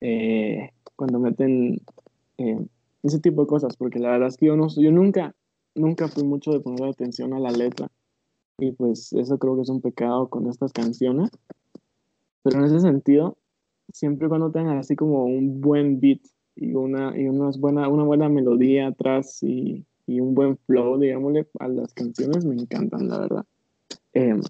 [0.00, 1.80] eh, cuando meten
[2.38, 2.66] eh,
[3.02, 5.34] ese tipo de cosas, porque la verdad es que yo, no, yo nunca,
[5.74, 7.88] nunca fui mucho de poner atención a la letra,
[8.58, 11.30] y pues eso creo que es un pecado con estas canciones,
[12.42, 13.36] pero en ese sentido,
[13.92, 16.20] siempre cuando tengan así como un buen beat
[16.54, 21.48] y una, y unas buena, una buena melodía atrás y, y un buen flow, digámosle,
[21.58, 23.44] a las canciones me encantan, la verdad.
[24.14, 24.40] Eh,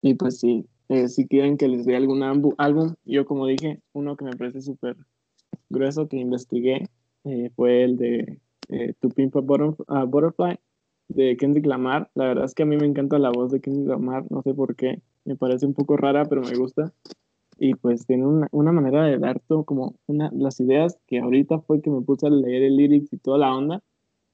[0.00, 4.14] y pues sí, eh, si quieren que les dé algún álbum, yo como dije, uno
[4.14, 4.94] que me parece súper
[5.70, 6.86] grueso que investigué
[7.24, 10.58] eh, fue el de eh, To Butterfly
[11.08, 12.10] de Kendrick Lamar.
[12.14, 14.52] La verdad es que a mí me encanta la voz de Kendrick Lamar, no sé
[14.52, 16.92] por qué, me parece un poco rara, pero me gusta.
[17.58, 21.60] Y pues tiene una, una manera de dar todo como una, las ideas que ahorita
[21.60, 23.82] fue que me puse a leer el lyrics y toda la onda,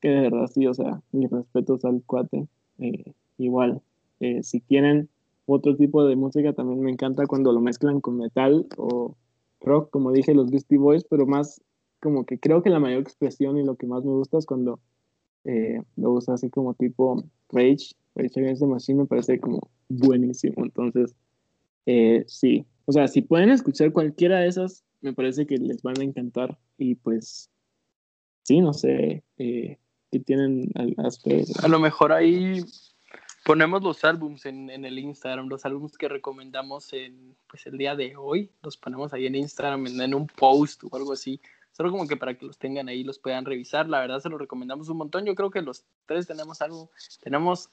[0.00, 2.48] que de verdad sí, o sea, mis respetos al cuate.
[2.80, 3.80] Eh, igual,
[4.42, 5.08] si quieren
[5.54, 9.16] otro tipo de música, también me encanta cuando lo mezclan con metal o
[9.60, 11.60] rock, como dije, los Beastie Boys, pero más
[12.00, 14.78] como que creo que la mayor expresión y lo que más me gusta es cuando
[15.44, 20.64] eh, lo usa así como tipo Rage, Rage Against the Machine me parece como buenísimo,
[20.64, 21.14] entonces
[21.86, 25.98] eh, sí, o sea, si pueden escuchar cualquiera de esas, me parece que les van
[26.00, 27.50] a encantar y pues
[28.42, 29.78] sí, no sé, eh,
[30.10, 31.08] ¿qué tienen a?
[31.64, 32.62] A lo mejor ahí
[33.48, 38.14] ponemos los álbums en, el Instagram, los álbums que recomendamos en pues el día de
[38.14, 41.40] hoy, los ponemos ahí en Instagram, en, un post o algo así.
[41.72, 43.88] Solo como que para que los tengan ahí, los puedan revisar.
[43.88, 45.24] La verdad se los recomendamos un montón.
[45.24, 46.90] Yo creo que los tres tenemos algo,
[47.22, 47.70] tenemos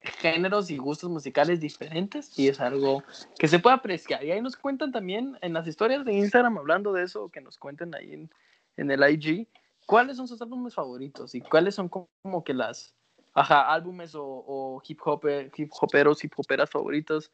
[0.00, 3.02] géneros y gustos musicales diferentes y es algo
[3.40, 4.22] que se puede apreciar.
[4.22, 7.58] Y ahí nos cuentan también en las historias de Instagram, hablando de eso, que nos
[7.58, 8.30] cuenten ahí en,
[8.76, 9.48] en el IG,
[9.84, 12.94] cuáles son sus álbumes favoritos y cuáles son como que las,
[13.34, 15.22] ajá, álbumes o, o hip, hop,
[15.56, 17.30] hip hoperos, hip hoperas favoritos.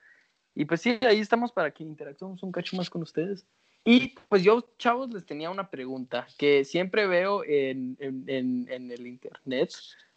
[0.54, 3.46] Y pues sí, ahí estamos para que interactuemos un cacho más con ustedes.
[3.84, 8.90] Y pues yo, chavos, les tenía una pregunta que siempre veo en, en, en, en
[8.90, 9.72] el internet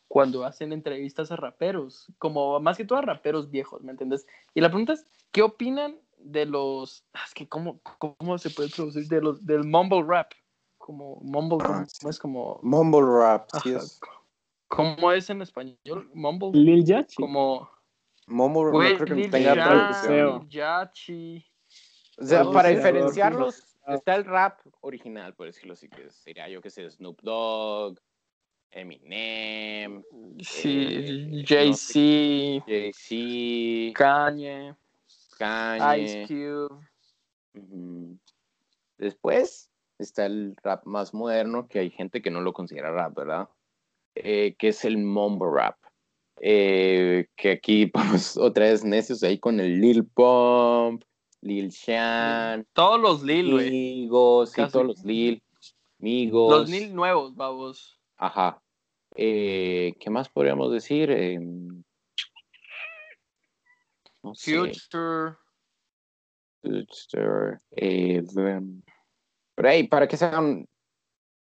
[0.08, 4.26] cuando hacen entrevistas a raperos, como más que todo a raperos viejos, ¿me entiendes?
[4.54, 9.08] Y la pregunta es, ¿qué opinan de los, es que cómo, cómo se puede traducir,
[9.08, 10.32] de los, del mumble rap?
[10.78, 14.00] Como mumble, Ah, ¿cómo es como, Mumble rap, sí es.
[14.68, 16.10] ¿Cómo es en español?
[16.14, 17.16] Mumble, Lil Yachty.
[17.16, 17.70] como,
[18.28, 19.70] Mumble güey, no creo que Lil tenga Yachty.
[19.70, 20.40] traducción.
[20.42, 21.46] Lil Yachty,
[22.20, 23.96] O sea, para diferenciarlos, artistas.
[23.96, 28.00] está el rap original, por decirlo así, que sería yo que sé, Snoop Dogg,
[28.72, 30.04] Eminem,
[30.42, 34.76] sí, Eh, Jay-Z, Jay-Z, Kanye,
[35.38, 36.04] Kanye.
[36.04, 36.84] Ice Cube.
[38.98, 43.48] Después está el rap más moderno, que hay gente que no lo considera rap, ¿verdad?
[44.24, 45.76] Eh, que es el mumble rap.
[46.40, 51.04] Eh, que aquí, pues, otra vez necios ahí con el Lil Pump,
[51.42, 53.70] Lil Shan, Todos los Lil, güey.
[53.70, 55.42] Migos, sí, todos los Lil,
[56.00, 56.52] Migos.
[56.52, 58.00] Los Lil nuevos, babos.
[58.18, 58.62] Ajá.
[59.16, 61.10] Eh, ¿Qué más podríamos decir?
[61.12, 61.40] Eh,
[64.24, 64.58] no sé.
[64.58, 65.36] Future.
[66.62, 68.24] Future, eh,
[69.56, 70.68] Pero hey, para que se hagan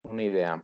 [0.04, 0.64] una idea.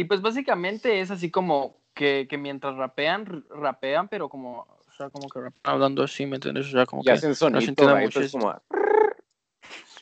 [0.00, 5.10] Y pues básicamente es así como que, que mientras rapean, rapean, pero como, o sea,
[5.10, 6.68] como que rapean hablando así, ¿me entiendes?
[6.68, 8.38] O sea, como Y que hacen sonido, ahí, mucho pues, eso.
[8.38, 8.58] como...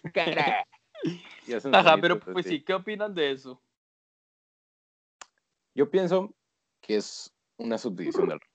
[1.48, 2.58] Y hacen Ajá, pero pues así.
[2.58, 3.60] sí, ¿qué opinan de eso?
[5.74, 6.32] Yo pienso
[6.80, 8.48] que es una subdivisión del rap.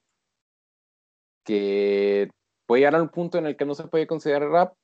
[1.43, 2.29] Que
[2.65, 4.75] puede llegar a un punto en el que no se puede considerar rap,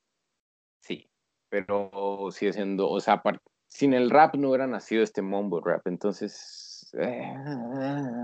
[0.82, 1.10] sí,
[1.48, 1.90] pero
[2.32, 6.90] sigue siendo, o sea, apar- sin el rap no hubiera nacido este mumble rap, entonces
[7.00, 7.34] eh,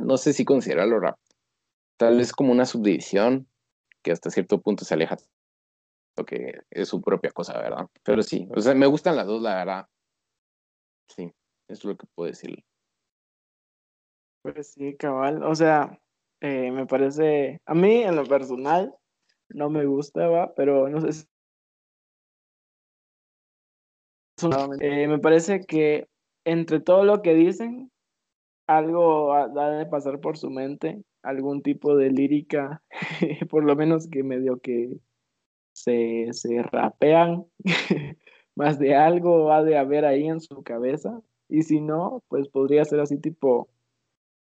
[0.02, 1.18] no sé si considerarlo rap.
[1.98, 3.48] Tal vez como una subdivisión
[4.04, 5.18] que hasta cierto punto se aleja
[6.18, 7.88] lo que es su propia cosa, ¿verdad?
[8.04, 9.88] Pero sí, o sea, me gustan las dos, la verdad.
[11.10, 11.32] Sí,
[11.68, 12.66] es lo que puedo decirle.
[14.42, 15.44] Pues sí, cabal.
[15.44, 16.00] O sea,
[16.42, 18.96] eh, me parece, a mí en lo personal
[19.50, 21.28] no me gusta, va, pero no sé
[24.82, 26.08] Eh, me parece que
[26.46, 27.92] entre todo lo que dicen,
[28.68, 32.82] algo ha de pasar por su mente, algún tipo de lírica,
[33.50, 34.98] por lo menos que medio que
[35.74, 37.46] se, se rapean,
[38.56, 42.86] más de algo ha de haber ahí en su cabeza, y si no, pues podría
[42.86, 43.70] ser así tipo,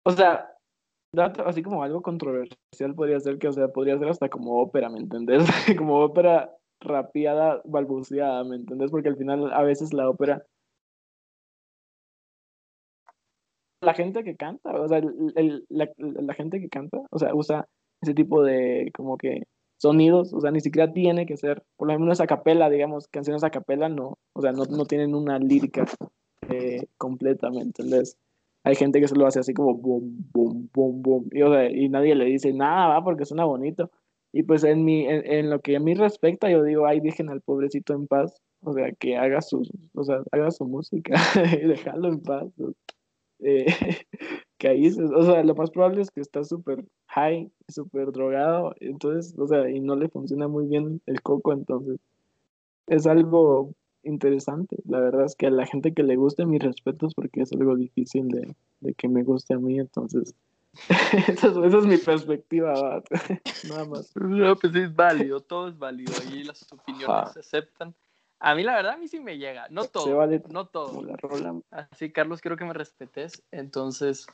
[0.03, 0.51] o sea,
[1.45, 4.99] así como algo controversial podría ser que, o sea, podría ser hasta como ópera, ¿me
[4.99, 5.43] entendés?
[5.77, 8.91] como ópera rapeada, balbuceada, ¿me entendés?
[8.91, 10.45] Porque al final a veces la ópera
[13.81, 17.33] la gente que canta, o sea, el- el- la, la gente que canta, o sea,
[17.35, 17.67] usa
[18.01, 19.43] ese tipo de como que
[19.79, 23.43] sonidos, o sea, ni siquiera tiene que ser, por lo menos a capela, digamos, canciones
[23.43, 25.85] a capela, no, o sea, no, no tienen una lírica
[26.49, 28.17] eh, completa, ¿me entendés?
[28.63, 31.69] Hay gente que se lo hace así como boom, boom, boom, boom, y, o sea,
[31.69, 33.91] y nadie le dice nada, va, porque suena bonito.
[34.31, 37.29] Y pues en, mi, en, en lo que a mí respecta, yo digo, ay, dejen
[37.29, 39.63] al pobrecito en paz, o sea, que haga su,
[39.93, 41.13] o sea, haga su música
[41.63, 42.47] dejarlo en paz.
[43.39, 43.65] Eh,
[44.57, 49.37] que ahí, o sea, lo más probable es que está súper high, súper drogado, entonces,
[49.37, 51.99] o sea, y no le funciona muy bien el coco, entonces
[52.87, 54.77] es algo interesante.
[54.85, 57.75] La verdad es que a la gente que le guste, mis respetos, porque es algo
[57.75, 60.33] difícil de, de que me guste a mí, entonces,
[61.27, 63.03] esa es, esa es mi perspectiva, va.
[63.63, 64.15] nada más.
[64.15, 66.13] No, pues es válido, todo es válido.
[66.21, 67.33] Ahí las opiniones Ajá.
[67.33, 67.93] se aceptan.
[68.39, 69.67] A mí, la verdad, a mí sí me llega.
[69.69, 71.03] No todo, vale no todo.
[71.71, 73.43] Así, Carlos, quiero que me respetes.
[73.51, 74.27] Entonces,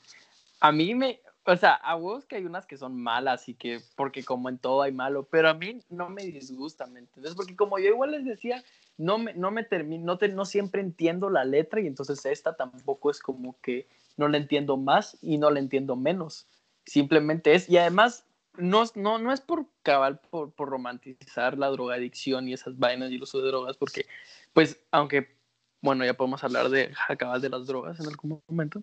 [0.59, 3.79] a mí me, o sea, a vos que hay unas que son malas y que,
[3.95, 7.35] porque como en todo hay malo, pero a mí no me disgusta, ¿me entiendes?
[7.35, 8.63] Porque como yo igual les decía,
[8.97, 12.55] no me, no me termino, no, te- no siempre entiendo la letra y entonces esta
[12.55, 16.47] tampoco es como que no la entiendo más y no la entiendo menos.
[16.85, 18.25] Simplemente es, y además,
[18.57, 23.15] no, no, no es por cabal, por, por romantizar la drogadicción y esas vainas y
[23.15, 24.05] el uso de drogas, porque,
[24.53, 25.33] pues, aunque
[25.83, 28.81] bueno, ya podemos hablar de acabar de las drogas en algún momento.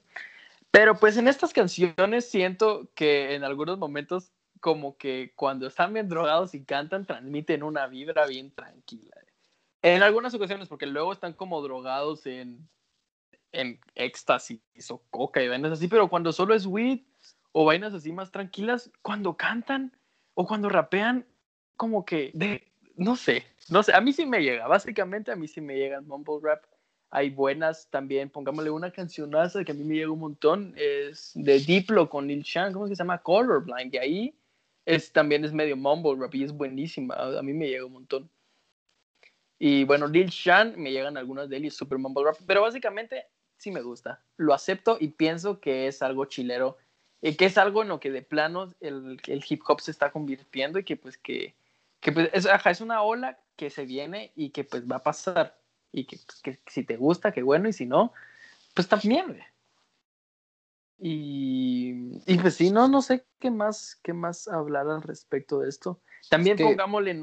[0.71, 6.09] Pero pues en estas canciones siento que en algunos momentos como que cuando están bien
[6.09, 9.17] drogados y cantan transmiten una vibra bien tranquila.
[9.83, 12.69] En algunas ocasiones porque luego están como drogados en,
[13.53, 14.61] en éxtasis
[14.91, 17.01] o coca y vainas así, pero cuando solo es weed
[17.53, 19.97] o vainas así más tranquilas, cuando cantan
[20.35, 21.27] o cuando rapean,
[21.77, 25.49] como que, de, no sé, no sé, a mí sí me llega, básicamente a mí
[25.49, 26.65] sí me llega el mumble rap.
[27.13, 31.59] Hay buenas también, pongámosle una cancionaza que a mí me llega un montón, es de
[31.59, 33.19] Diplo con Lil Shan, ¿cómo es que se llama?
[33.19, 34.39] Colorblind, y ahí
[34.85, 38.31] es, también es medio mumble rap y es buenísima, a mí me llega un montón.
[39.59, 43.27] Y bueno, Lil Shan, me llegan algunas de él y super mumble rap, pero básicamente
[43.61, 46.79] sí me gusta, lo acepto y pienso que es algo chilero,
[47.21, 50.11] y que es algo en lo que de plano el, el hip hop se está
[50.11, 51.55] convirtiendo y que pues que,
[52.01, 55.03] que pues, es, ajá, es una ola que se viene y que pues va a
[55.03, 55.59] pasar
[55.93, 58.13] y que, que si te gusta, qué bueno, y si no,
[58.75, 59.27] pues también.
[59.27, 59.43] güey.
[60.99, 61.93] Y,
[62.27, 66.01] y pues sí, no, no sé qué más, qué más hablar al respecto de esto.
[66.29, 67.23] También que- pongámosle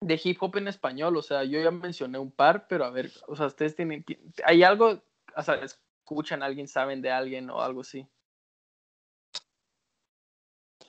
[0.00, 3.10] de hip hop en español, o sea, yo ya mencioné un par, pero a ver,
[3.28, 4.04] o sea, ustedes tienen,
[4.44, 5.02] hay algo,
[5.36, 8.08] o sea, escuchan a alguien, saben de alguien o algo así.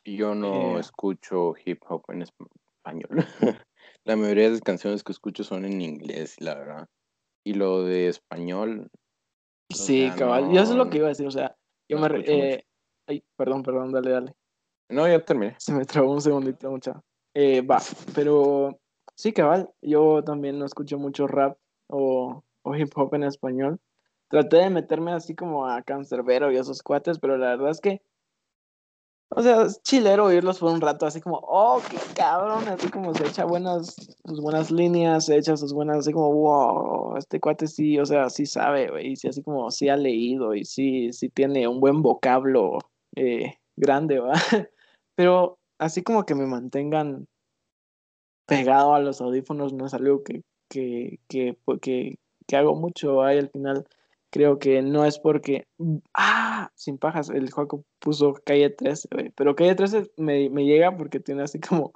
[0.05, 0.79] Yo no Eh.
[0.79, 3.09] escucho hip hop en español.
[4.05, 6.87] La mayoría de las canciones que escucho son en inglés, la verdad.
[7.45, 8.89] Y lo de español,
[9.69, 10.53] O Sí, sea, cabal.
[10.53, 11.57] Y eso es lo no- que iba a decir, o sea,
[11.89, 12.19] yo no me...
[12.25, 12.65] eh,
[13.07, 14.33] ay, perdón, perdón, dale, dale.
[14.89, 15.55] no, ya terminé.
[15.59, 17.03] Se me trabó un segundito, mucha.
[17.33, 17.79] Eh, va,
[18.15, 18.79] pero
[19.15, 19.69] Sí, cabal.
[19.81, 21.57] Yo también no escucho mucho rap
[21.89, 23.79] o, o hip hop en español.
[24.29, 28.01] Traté de meterme así como a Cancerbero y esos cuates, pero la verdad es que
[29.29, 33.13] o sea, es chilero oírlos por un rato, así como, oh, qué cabrón, así como
[33.13, 37.67] se echa buenas, sus buenas líneas, se echa sus buenas, así como, wow, este cuate
[37.67, 41.29] sí, o sea, sí sabe, y sí, así como, sí ha leído, y sí, sí
[41.29, 42.79] tiene un buen vocablo
[43.15, 44.33] eh, grande, ¿va?
[45.15, 47.27] Pero así como que me mantengan
[48.47, 52.17] pegado a los audífonos no es algo que, que, que, que,
[52.47, 53.85] que hago mucho, ahí al final
[54.37, 55.67] creo que no es porque.
[56.13, 61.19] Ah, sin pajas, el juego puso calle 13, Pero calle 13 me, me, llega porque
[61.19, 61.91] tiene así como.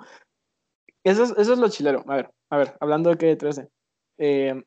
[1.04, 2.04] Eso es, eso es lo chilero.
[2.08, 3.70] A ver, a ver, hablando de calle 13.
[4.18, 4.64] Eh,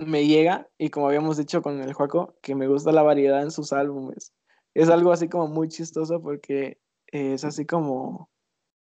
[0.00, 3.52] me llega, y como habíamos dicho con el Juaco, que me gusta la variedad en
[3.52, 4.32] sus álbumes.
[4.74, 8.30] Es algo así como muy chistoso porque es así como.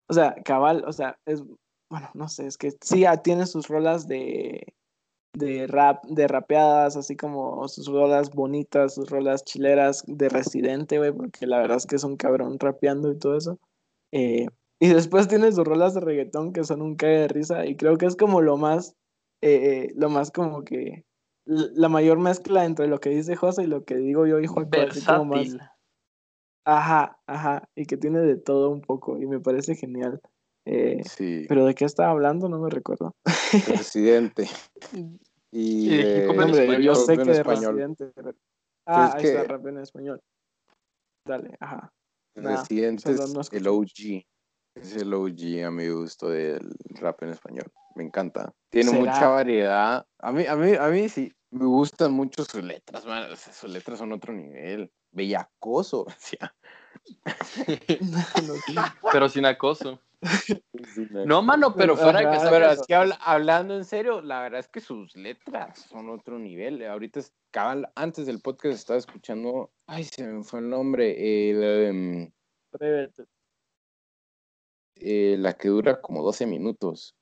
[0.08, 1.42] O sea, cabal, o sea, es.
[1.90, 4.76] Bueno, no sé, es que sí tiene sus rolas de
[5.34, 11.12] de rap, de rapeadas, así como sus rolas bonitas, sus rolas chileras de residente, güey,
[11.12, 13.60] porque la verdad es que es un cabrón rapeando y todo eso.
[14.12, 14.48] Eh,
[14.80, 17.98] y después tiene sus rolas de reggaetón que son un cae de risa y creo
[17.98, 18.96] que es como lo más,
[19.42, 21.06] eh, lo más como que,
[21.46, 24.70] la mayor mezcla entre lo que dice José y lo que digo yo y Juan.
[24.70, 25.60] Versátil.
[26.66, 30.22] Ajá, ajá, y que tiene de todo un poco y me parece genial.
[30.66, 31.46] Eh, sí.
[31.48, 33.16] Pero de qué estaba hablando, no me recuerdo.
[33.66, 34.50] Presidente.
[35.52, 35.90] y
[36.82, 37.96] yo sé que de español.
[38.86, 40.22] Ah, ahí está, rap en español.
[41.26, 41.92] Dale, ajá.
[42.36, 43.20] Residente es
[43.52, 44.26] el OG.
[44.76, 47.72] Es el OG a mi gusto del rap en español.
[47.96, 48.52] Me encanta.
[48.70, 50.06] Tiene mucha variedad.
[50.20, 53.04] A mí, a mí, a mí sí, me gustan mucho sus letras,
[53.54, 54.92] sus letras son otro nivel.
[55.12, 56.08] Bellacoso.
[59.12, 60.02] Pero sin acoso.
[61.26, 64.82] No, mano, pero fuera que Pero es que hablando en serio, la verdad es que
[64.82, 66.86] sus letras son otro nivel.
[66.86, 67.22] Ahorita,
[67.96, 72.32] antes del podcast estaba escuchando, ay, se me fue el nombre, em,
[74.96, 77.16] eh, la que dura como 12 minutos.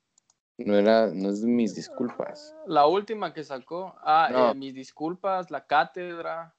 [0.58, 2.54] No era, no es mis disculpas.
[2.66, 6.54] La última que sacó, ah, eh, mis disculpas, la cátedra.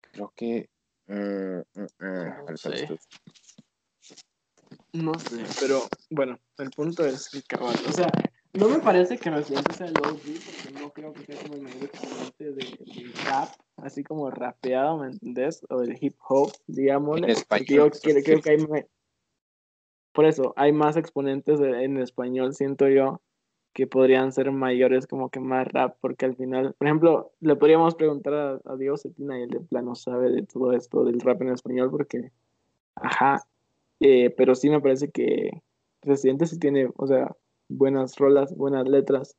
[0.00, 0.68] Creo que...
[1.08, 2.98] No sé,
[5.60, 8.10] pero bueno, el punto es que cabal, o sea,
[8.58, 11.62] no me parece que Residente sea el OG, porque no creo que sea como el
[11.62, 15.64] mayor exponente de, de, rap, así como rapeado, ¿me entendés?
[15.68, 17.18] O del hip hop, digamos.
[17.18, 17.92] En español.
[17.92, 18.84] Yo creo, que hay más,
[20.12, 23.20] por eso, hay más exponentes en español, siento yo,
[23.74, 27.94] que podrían ser mayores, como que más rap, porque al final, por ejemplo, le podríamos
[27.94, 31.42] preguntar a, a Diego Cetina y él de plano sabe de todo esto del rap
[31.42, 32.32] en español, porque,
[32.94, 33.46] ajá,
[34.00, 35.62] eh, pero sí me parece que
[36.02, 37.36] Residente sí tiene, o sea,
[37.68, 39.36] buenas rolas, buenas letras.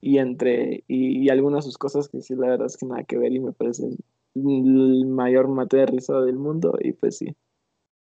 [0.00, 3.18] Y entre, y, algunas de sus cosas que sí, la verdad es que nada que
[3.18, 3.98] ver y me parecen
[4.34, 6.78] el mayor mate de risa del mundo.
[6.80, 7.36] Y pues sí,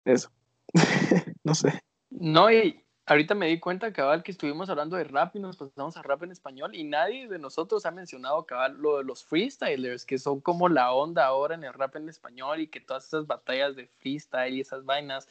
[0.06, 0.30] eso.
[1.44, 1.82] no sé.
[2.08, 5.98] No, y ahorita me di cuenta, cabal, que estuvimos hablando de rap y nos pasamos
[5.98, 10.06] a rap en español y nadie de nosotros ha mencionado, cabal, lo de los freestylers,
[10.06, 13.26] que son como la onda ahora en el rap en español y que todas esas
[13.26, 15.28] batallas de freestyle y esas vainas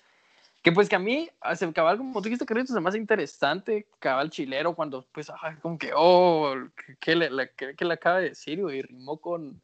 [0.61, 4.29] que pues que a mí, hace cabal, como tú dijiste, Carlitos, es más interesante, cabal
[4.29, 5.31] chilero, cuando pues,
[5.61, 6.53] como que, oh,
[6.99, 9.61] ¿qué le, le acaba de decir, Y rimó con,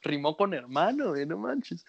[0.00, 1.84] rimó con hermano, güey, no manches.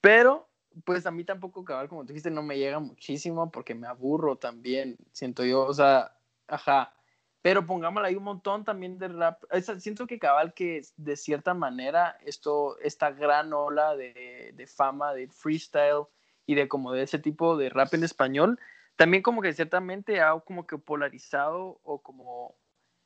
[0.00, 0.48] Pero,
[0.84, 4.36] pues a mí tampoco, cabal, como tú dijiste, no me llega muchísimo porque me aburro
[4.36, 6.16] también, siento yo, o sea,
[6.48, 6.94] ajá.
[7.42, 9.40] Pero pongámosle ahí un montón también de rap.
[9.78, 15.28] siento que cabal que de cierta manera esto, esta gran ola de, de fama, de
[15.28, 16.08] freestyle,
[16.48, 18.58] y de como de ese tipo de rap en español,
[18.96, 22.54] también como que ciertamente ha como que polarizado o como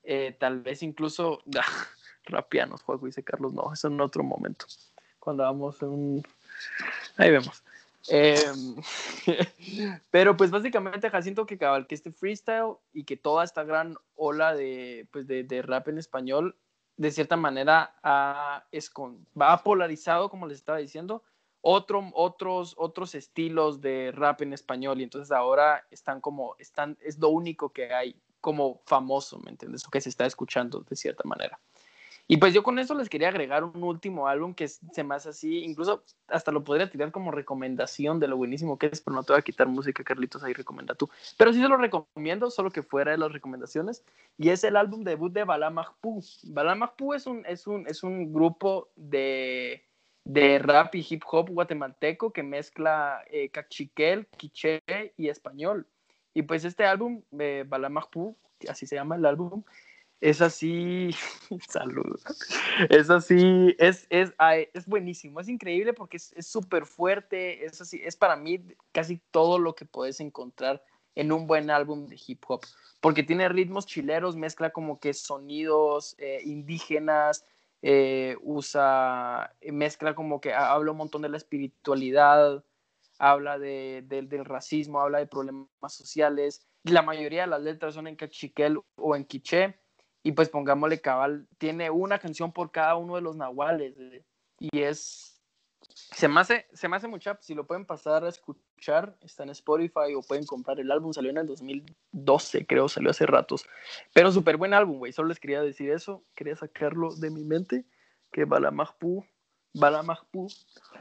[0.05, 1.40] eh, tal vez incluso
[2.24, 4.66] rapianos, juego, dice Carlos, no, eso en otro momento,
[5.18, 6.22] cuando vamos en un...
[7.16, 7.64] Ahí vemos.
[8.09, 8.76] Em,
[10.12, 14.55] pero pues básicamente siento que cabal que este freestyle y que toda esta gran ola
[14.55, 16.57] de, pues de, de rap en español
[16.97, 21.24] de cierta manera ha, es con, va polarizado como les estaba diciendo
[21.62, 27.18] otro, otros, otros estilos de rap en español y entonces ahora están como, están, es
[27.18, 29.86] lo único que hay como famoso, ¿me entiendes?
[29.86, 31.58] O que se está escuchando de cierta manera.
[32.28, 35.30] Y pues yo con eso les quería agregar un último álbum que se me hace
[35.30, 39.22] así, incluso hasta lo podría tirar como recomendación de lo buenísimo que es, pero no
[39.22, 41.10] te voy a quitar música, Carlitos, ahí recomienda tú.
[41.36, 44.04] Pero sí se lo recomiendo, solo que fuera de las recomendaciones,
[44.38, 46.22] y es el álbum debut de Bala Mahpou.
[46.44, 49.84] Bala Mahpou es un, es un, es un grupo de,
[50.25, 54.83] de rap y hip hop guatemalteco que mezcla eh, cachiquel, quiché
[55.16, 55.87] y español.
[56.35, 58.37] Y pues este álbum, eh, Balamahpu,
[58.68, 59.62] así se llama el álbum,
[60.23, 61.11] es así,
[61.68, 62.18] salud,
[62.89, 64.33] es así, es, es,
[64.73, 69.59] es buenísimo, es increíble porque es súper fuerte, es así, es para mí casi todo
[69.59, 70.83] lo que puedes encontrar
[71.16, 72.62] en un buen álbum de hip hop,
[73.01, 77.45] porque tiene ritmos chileros, mezcla como que sonidos eh, indígenas,
[77.83, 82.64] eh, usa, mezcla como que habla un montón de la espiritualidad,
[83.18, 86.66] habla de, del racismo, habla de problemas sociales.
[86.85, 89.78] La mayoría de las letras son en cachiquel o en quiché.
[90.24, 93.95] Y pues pongámosle cabal, tiene una canción por cada uno de los nahuales.
[94.59, 95.32] Y es.
[95.95, 97.38] Se me hace, se me hace mucha.
[97.40, 101.12] Si lo pueden pasar a escuchar, está en Spotify o pueden comprar el álbum.
[101.12, 103.64] Salió en el 2012, creo, salió hace ratos.
[104.12, 105.12] Pero súper buen álbum, güey.
[105.12, 106.24] Solo les quería decir eso.
[106.34, 107.84] Quería sacarlo de mi mente.
[108.30, 109.24] Que Balamajpu
[109.74, 110.49] Balamajpu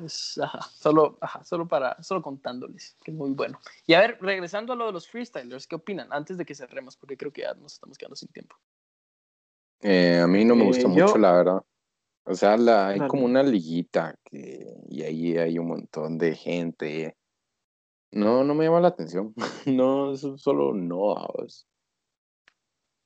[0.04, 0.39] es,
[0.72, 3.60] solo, solo para, solo contándoles, que es muy bueno.
[3.86, 6.08] Y a ver, regresando a lo de los freestylers, ¿qué opinan?
[6.12, 8.56] Antes de que cerremos, porque creo que ya nos estamos quedando sin tiempo.
[9.82, 11.64] Eh, a mí no me gusta eh, mucho, la verdad.
[12.26, 17.18] O sea, la, hay como una liguita que, y ahí hay un montón de gente.
[18.12, 19.34] No, no me llama la atención.
[19.66, 21.16] no, eso solo no.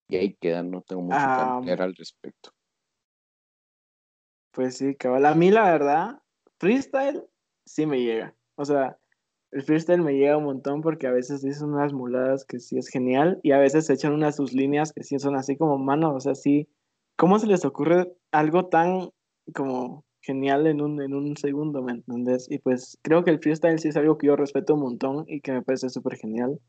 [0.10, 2.52] Y ahí queda, no tengo mucho que ah, hablar al respecto.
[4.52, 5.26] Pues sí, cabal.
[5.26, 6.22] A mí, la verdad,
[6.60, 7.24] freestyle
[7.66, 8.36] sí me llega.
[8.56, 8.98] O sea,
[9.52, 12.88] el freestyle me llega un montón porque a veces dicen unas muladas que sí es
[12.88, 16.14] genial y a veces echan unas sus líneas que sí son así como mano.
[16.14, 16.70] O sea, sí.
[17.16, 19.10] ¿Cómo se les ocurre algo tan
[19.54, 22.48] como genial en un, en un segundo, ¿me entiendes?
[22.50, 25.42] Y pues creo que el freestyle sí es algo que yo respeto un montón y
[25.42, 26.60] que me parece súper genial.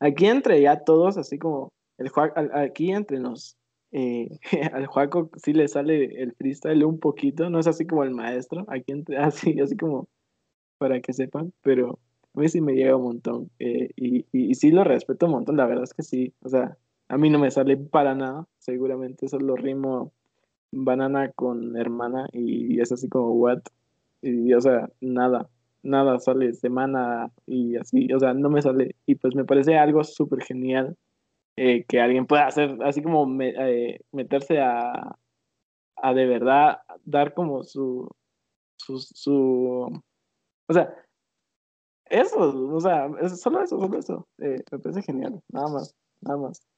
[0.00, 2.10] Aquí entre ya todos, así como el
[2.54, 3.56] aquí entre nos
[3.92, 4.28] eh,
[4.72, 8.64] al Juaco sí le sale el freestyle un poquito, no es así como el maestro,
[8.68, 10.08] aquí así, así como
[10.78, 11.98] para que sepan, pero
[12.34, 15.56] a mí sí me llega un montón eh, y, y, sí lo respeto un montón,
[15.56, 16.76] la verdad es que sí, o sea,
[17.12, 20.14] a mí no me sale para nada, seguramente solo rimo
[20.72, 23.60] banana con hermana y es así como what,
[24.22, 25.50] y o sea, nada,
[25.82, 28.96] nada sale semana y así, o sea, no me sale.
[29.04, 30.96] Y pues me parece algo súper genial
[31.56, 35.18] eh, que alguien pueda hacer, así como eh, meterse a,
[35.96, 38.08] a de verdad dar como su,
[38.78, 40.02] su,
[40.66, 40.94] o sea,
[42.06, 42.38] eso,
[42.74, 46.71] o sea, solo eso, solo eso, eh, me parece genial, nada más, nada más.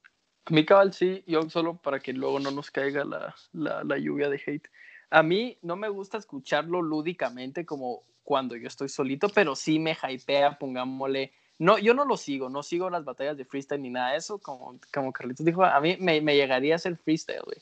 [0.50, 4.28] Mi cabal sí, yo solo para que luego no nos caiga la, la, la lluvia
[4.28, 4.68] de hate.
[5.10, 9.96] A mí no me gusta escucharlo lúdicamente como cuando yo estoy solito, pero sí me
[9.96, 14.12] hypea, pongámosle, no, yo no lo sigo, no sigo las batallas de freestyle ni nada
[14.12, 17.58] de eso, como, como Carlitos dijo, a mí me, me llegaría a ser freestyle, güey.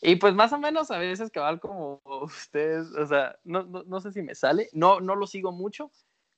[0.00, 4.00] Y pues más o menos a veces cabal como ustedes, o sea, no, no, no,
[4.00, 5.90] sé si me sale, no, no lo sigo mucho,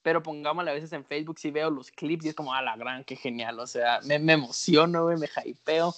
[0.06, 2.76] pero pongámosle a veces en Facebook si veo los clips y es como, a la
[2.76, 5.92] gran, qué genial, o sea, me, me emociono, güey, me hypeo,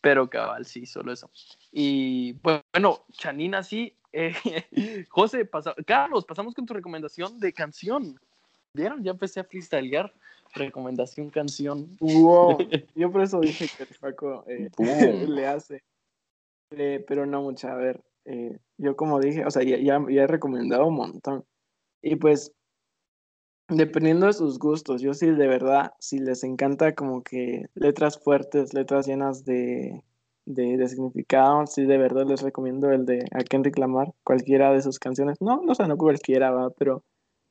[0.00, 1.28] pero cabal, sí, solo eso.
[1.72, 4.32] Y bueno, Chanina sí, eh,
[5.10, 8.20] José, pasa, Carlos, pasamos con tu recomendación de canción.
[8.74, 9.02] ¿Vieron?
[9.02, 10.14] Ya empecé a freestylear
[10.54, 11.96] recomendación canción.
[11.98, 12.58] Wow,
[12.94, 14.70] yo por eso dije que Paco eh,
[15.28, 15.82] le hace.
[16.70, 20.26] Eh, pero no mucha, a ver, eh, yo como dije, o sea, ya, ya, he
[20.28, 21.44] recomendado un montón.
[22.00, 22.52] Y pues,
[23.68, 28.74] dependiendo de sus gustos, yo sí de verdad, si les encanta como que letras fuertes,
[28.74, 30.04] letras llenas de,
[30.46, 34.98] de, significado, sí de verdad les recomiendo el de A quién reclamar, cualquiera de sus
[34.98, 35.40] canciones.
[35.40, 37.04] No, no sé, no cualquiera, va, pero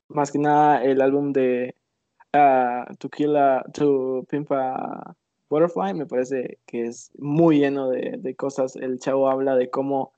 [0.07, 1.75] más que nada el álbum de
[2.33, 5.15] uh, To Kill a, To Pimp a
[5.49, 8.75] Butterfly me parece que es muy lleno de, de cosas.
[8.75, 10.13] El chavo habla de cómo,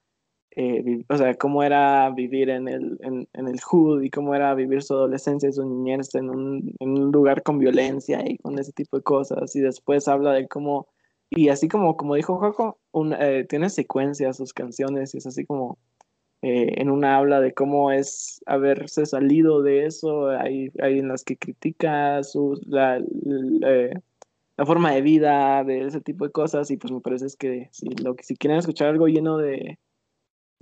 [0.55, 4.83] eh, o sea, cómo era vivir en el, en, el hood y cómo era vivir
[4.83, 8.71] su adolescencia y su niñez en un, en un lugar con violencia y con ese
[8.71, 9.55] tipo de cosas.
[9.55, 10.87] Y después habla de cómo,
[11.29, 12.79] y así como, como dijo Joco,
[13.19, 15.79] eh, tiene secuencias sus canciones y es así como
[16.43, 21.23] eh, en una habla de cómo es haberse salido de eso, hay, hay en las
[21.23, 23.93] que critica su, la, eh,
[24.57, 27.69] la, forma de vida, de ese tipo de cosas, y pues me parece es que
[27.71, 29.79] si, lo si quieren escuchar algo lleno de,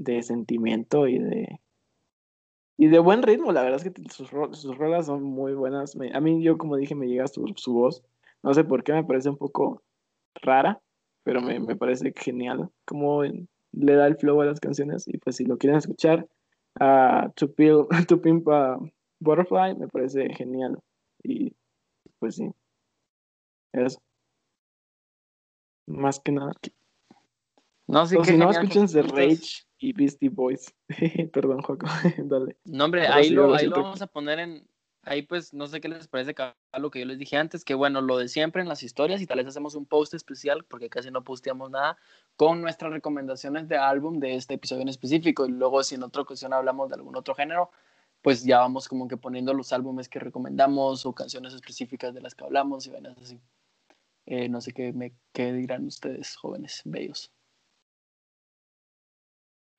[0.02, 1.60] de sentimiento y de,
[2.78, 5.95] y de buen ritmo, la verdad es que sus, sus rolas son muy buenas.
[6.14, 8.04] a mí, yo como dije, me llega su, su voz,
[8.43, 9.84] no sé por qué, me parece un poco
[10.41, 10.82] rara,
[11.24, 15.36] pero me, me parece genial, como le da el flow a las canciones y pues
[15.36, 16.28] si lo quieren escuchar,
[16.80, 17.47] a uh, to,
[18.08, 18.47] to Pimp
[19.20, 20.80] Butterfly me parece genial
[21.24, 21.54] y
[22.20, 22.52] pues sí,
[23.74, 24.02] eso.
[25.88, 26.54] Más que nada.
[27.88, 30.74] No, sí, o si no, escuchen The Rage y Beastie Boys.
[31.34, 32.56] Perdón, Joco, dale.
[32.64, 34.66] No, hombre, ahí, lo, ahí lo vamos a poner en,
[35.04, 36.36] Ahí pues no sé qué les parece
[36.78, 39.26] lo que yo les dije antes, que bueno, lo de siempre en las historias y
[39.26, 41.98] tal vez hacemos un post especial porque casi no posteamos nada
[42.36, 46.22] con nuestras recomendaciones de álbum de este episodio en específico y luego si en otra
[46.22, 47.72] ocasión hablamos de algún otro género,
[48.22, 52.36] pues ya vamos como que poniendo los álbumes que recomendamos o canciones específicas de las
[52.36, 53.40] que hablamos y vainas así.
[54.28, 57.32] Eh, no sé qué, me, qué dirán ustedes, jóvenes bellos.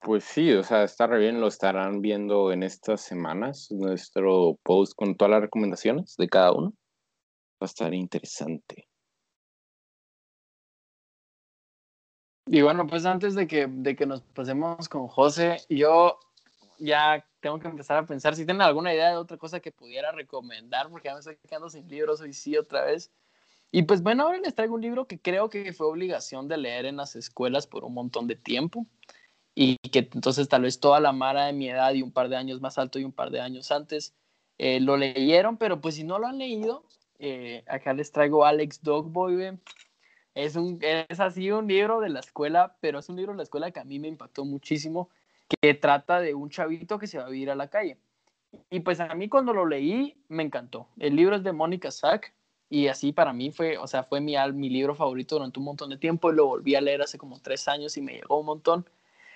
[0.03, 4.95] Pues sí, o sea, está re bien, lo estarán viendo en estas semanas, nuestro post
[4.97, 6.73] con todas las recomendaciones de cada uno.
[7.63, 8.89] Va a estar interesante.
[12.47, 16.19] Y bueno, pues antes de que, de que nos pasemos con José, yo
[16.81, 20.11] ya tengo que empezar a pensar si tienen alguna idea de otra cosa que pudiera
[20.11, 23.13] recomendar, porque ya me estoy quedando sin libros hoy sí otra vez.
[23.71, 26.87] Y pues bueno, ahora les traigo un libro que creo que fue obligación de leer
[26.87, 28.89] en las escuelas por un montón de tiempo
[29.55, 32.37] y que entonces tal vez toda la mara de mi edad y un par de
[32.37, 34.15] años más alto y un par de años antes
[34.59, 36.85] eh, lo leyeron, pero pues si no lo han leído,
[37.19, 39.59] eh, acá les traigo Alex Dogboy.
[40.35, 43.43] Es, un, es así un libro de la escuela, pero es un libro de la
[43.43, 45.11] escuela que a mí me impactó muchísimo,
[45.49, 47.99] que trata de un chavito que se va a vivir a la calle.
[48.71, 50.87] Y pues a mí cuando lo leí me encantó.
[50.99, 52.33] El libro es de Mónica Sack
[52.69, 55.91] y así para mí fue, o sea, fue mi, mi libro favorito durante un montón
[55.91, 58.47] de tiempo y lo volví a leer hace como tres años y me llegó un
[58.47, 58.87] montón.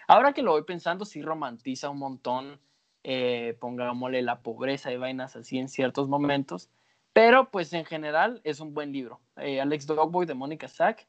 [0.07, 2.61] Ahora que lo voy pensando, sí romantiza un montón,
[3.03, 6.71] eh, pongámosle la pobreza y vainas así en ciertos momentos,
[7.13, 9.21] pero pues en general es un buen libro.
[9.37, 11.07] Eh, Alex Dogboy de Mónica Sack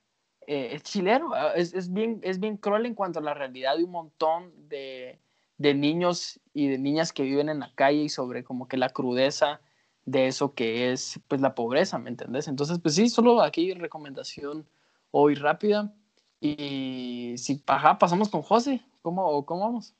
[0.47, 3.77] eh, es chilero, ah, es, es, bien, es bien cruel en cuanto a la realidad
[3.77, 5.19] de un montón de,
[5.57, 8.89] de niños y de niñas que viven en la calle y sobre como que la
[8.89, 9.59] crudeza
[10.05, 12.47] de eso que es pues la pobreza, ¿me entendés?
[12.47, 14.65] Entonces, pues sí, solo aquí recomendación
[15.11, 15.93] hoy rápida.
[16.39, 19.95] Y si ajá, pasamos con José, ¿cómo, cómo vamos?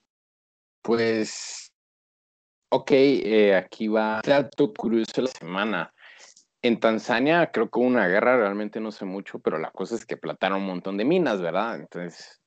[0.82, 1.72] Pues,
[2.70, 5.94] ok, eh, aquí va dato curioso de la semana.
[6.62, 10.06] En Tanzania creo que hubo una guerra, realmente no sé mucho, pero la cosa es
[10.06, 11.76] que plataron un montón de minas, ¿verdad?
[11.76, 12.42] Entonces,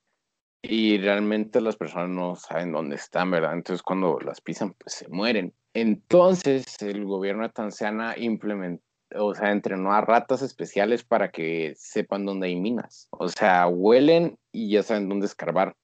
[0.62, 3.55] y realmente las personas no saben dónde están, ¿verdad?
[3.55, 5.55] Entonces cuando las pisan, pues se mueren.
[5.74, 8.84] Entonces el gobierno de Tanzania implementó
[9.17, 13.09] o sea, entrenó a ratas especiales para que sepan dónde hay minas.
[13.11, 15.77] O sea, huelen y ya saben dónde escarbar.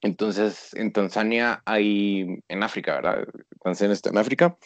[0.00, 3.26] Entonces, en Tanzania hay, en África, ¿verdad?
[3.62, 4.56] Tanzania está en África,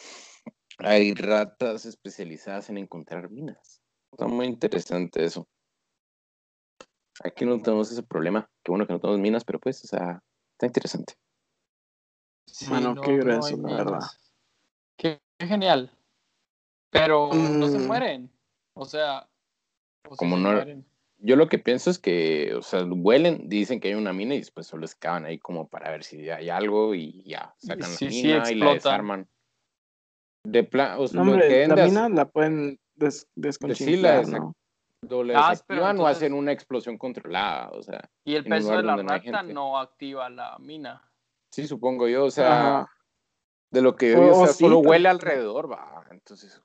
[0.79, 3.83] hay ratas especializadas en encontrar minas.
[4.13, 5.49] Está muy interesante eso.
[7.25, 8.49] Aquí no tenemos ese problema.
[8.63, 11.15] Qué bueno que no tenemos minas, pero pues, o sea, está interesante.
[12.47, 14.01] Sí, Mano, qué grueso, la verdad.
[14.97, 15.91] qué genial.
[16.93, 17.87] Pero no se mm.
[17.87, 18.31] mueren.
[18.75, 19.27] O sea,
[20.17, 20.63] como no.
[21.25, 24.39] Yo lo que pienso es que, o sea, huelen, dicen que hay una mina y
[24.39, 28.51] después solo excavan ahí como para ver si hay algo y ya, sacan la mina
[28.51, 29.29] y la desarman.
[30.45, 34.57] De plan, o sea, la mina la pueden des desconchiflar, ¿no?
[35.35, 38.11] ah, desactivan o hacen una explosión controlada, o sea.
[38.25, 41.09] Y el peso de la rata no, activa la mina.
[41.53, 42.89] Sí, supongo yo, o sea,
[43.71, 46.61] de lo que yo, solo huele alrededor, va, entonces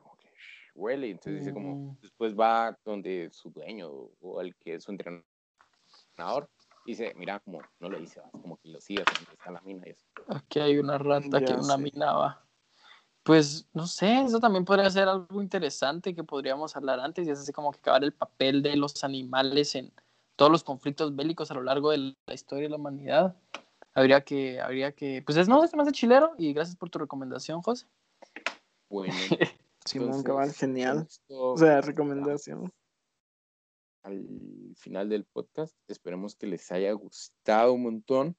[0.78, 3.89] huele, entonces dice como, después va donde su dueño
[4.21, 6.49] o el que es su entrenador,
[6.86, 9.91] dice, mira, como no lo hice, como que lo sigas donde está la mina y
[9.91, 10.05] eso.
[10.28, 12.43] Aquí hay una rata, aquí hay una mina, va.
[13.23, 17.39] Pues no sé, eso también podría ser algo interesante que podríamos hablar antes y es
[17.39, 19.91] así como que acabar el papel de los animales en
[20.38, 23.36] todos los conflictos bélicos a lo largo de la historia de la humanidad.
[23.93, 26.99] Habría que, habría que, pues es no, es más de chilero y gracias por tu
[26.99, 27.88] recomendación, José.
[28.89, 29.13] Bueno,
[29.88, 31.07] Simón Cabal, genial.
[31.29, 32.71] O sea, recomendación.
[34.03, 34.27] Al
[34.75, 38.38] final del podcast, esperemos que les haya gustado un montón.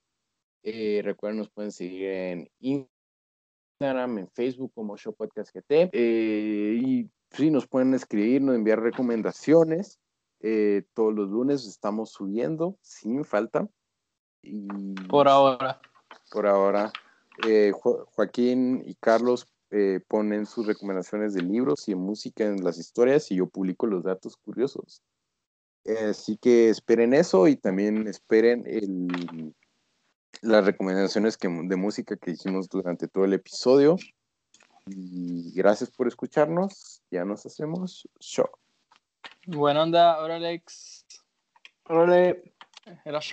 [0.62, 5.90] Eh, recuerden, nos pueden seguir en Instagram, en Facebook como Show Podcast GT.
[5.92, 9.98] Eh, y sí, nos pueden escribir, nos enviar recomendaciones.
[10.40, 13.68] Eh, todos los lunes estamos subiendo, sin falta.
[14.42, 15.80] Y, por ahora.
[16.30, 16.92] Por ahora.
[18.14, 23.30] Joaquín y Carlos eh, ponen sus recomendaciones de libros y de música en las historias
[23.30, 25.02] y yo publico los datos curiosos.
[26.08, 29.54] así que esperen eso y también esperen el,
[30.42, 33.96] las recomendaciones que, de música que hicimos durante todo el episodio.
[34.86, 37.02] Y gracias por escucharnos.
[37.10, 38.48] Ya nos hacemos show.
[39.46, 41.04] Buena onda, ahora Alex.
[41.84, 42.54] Órale.
[43.04, 43.26] Era show.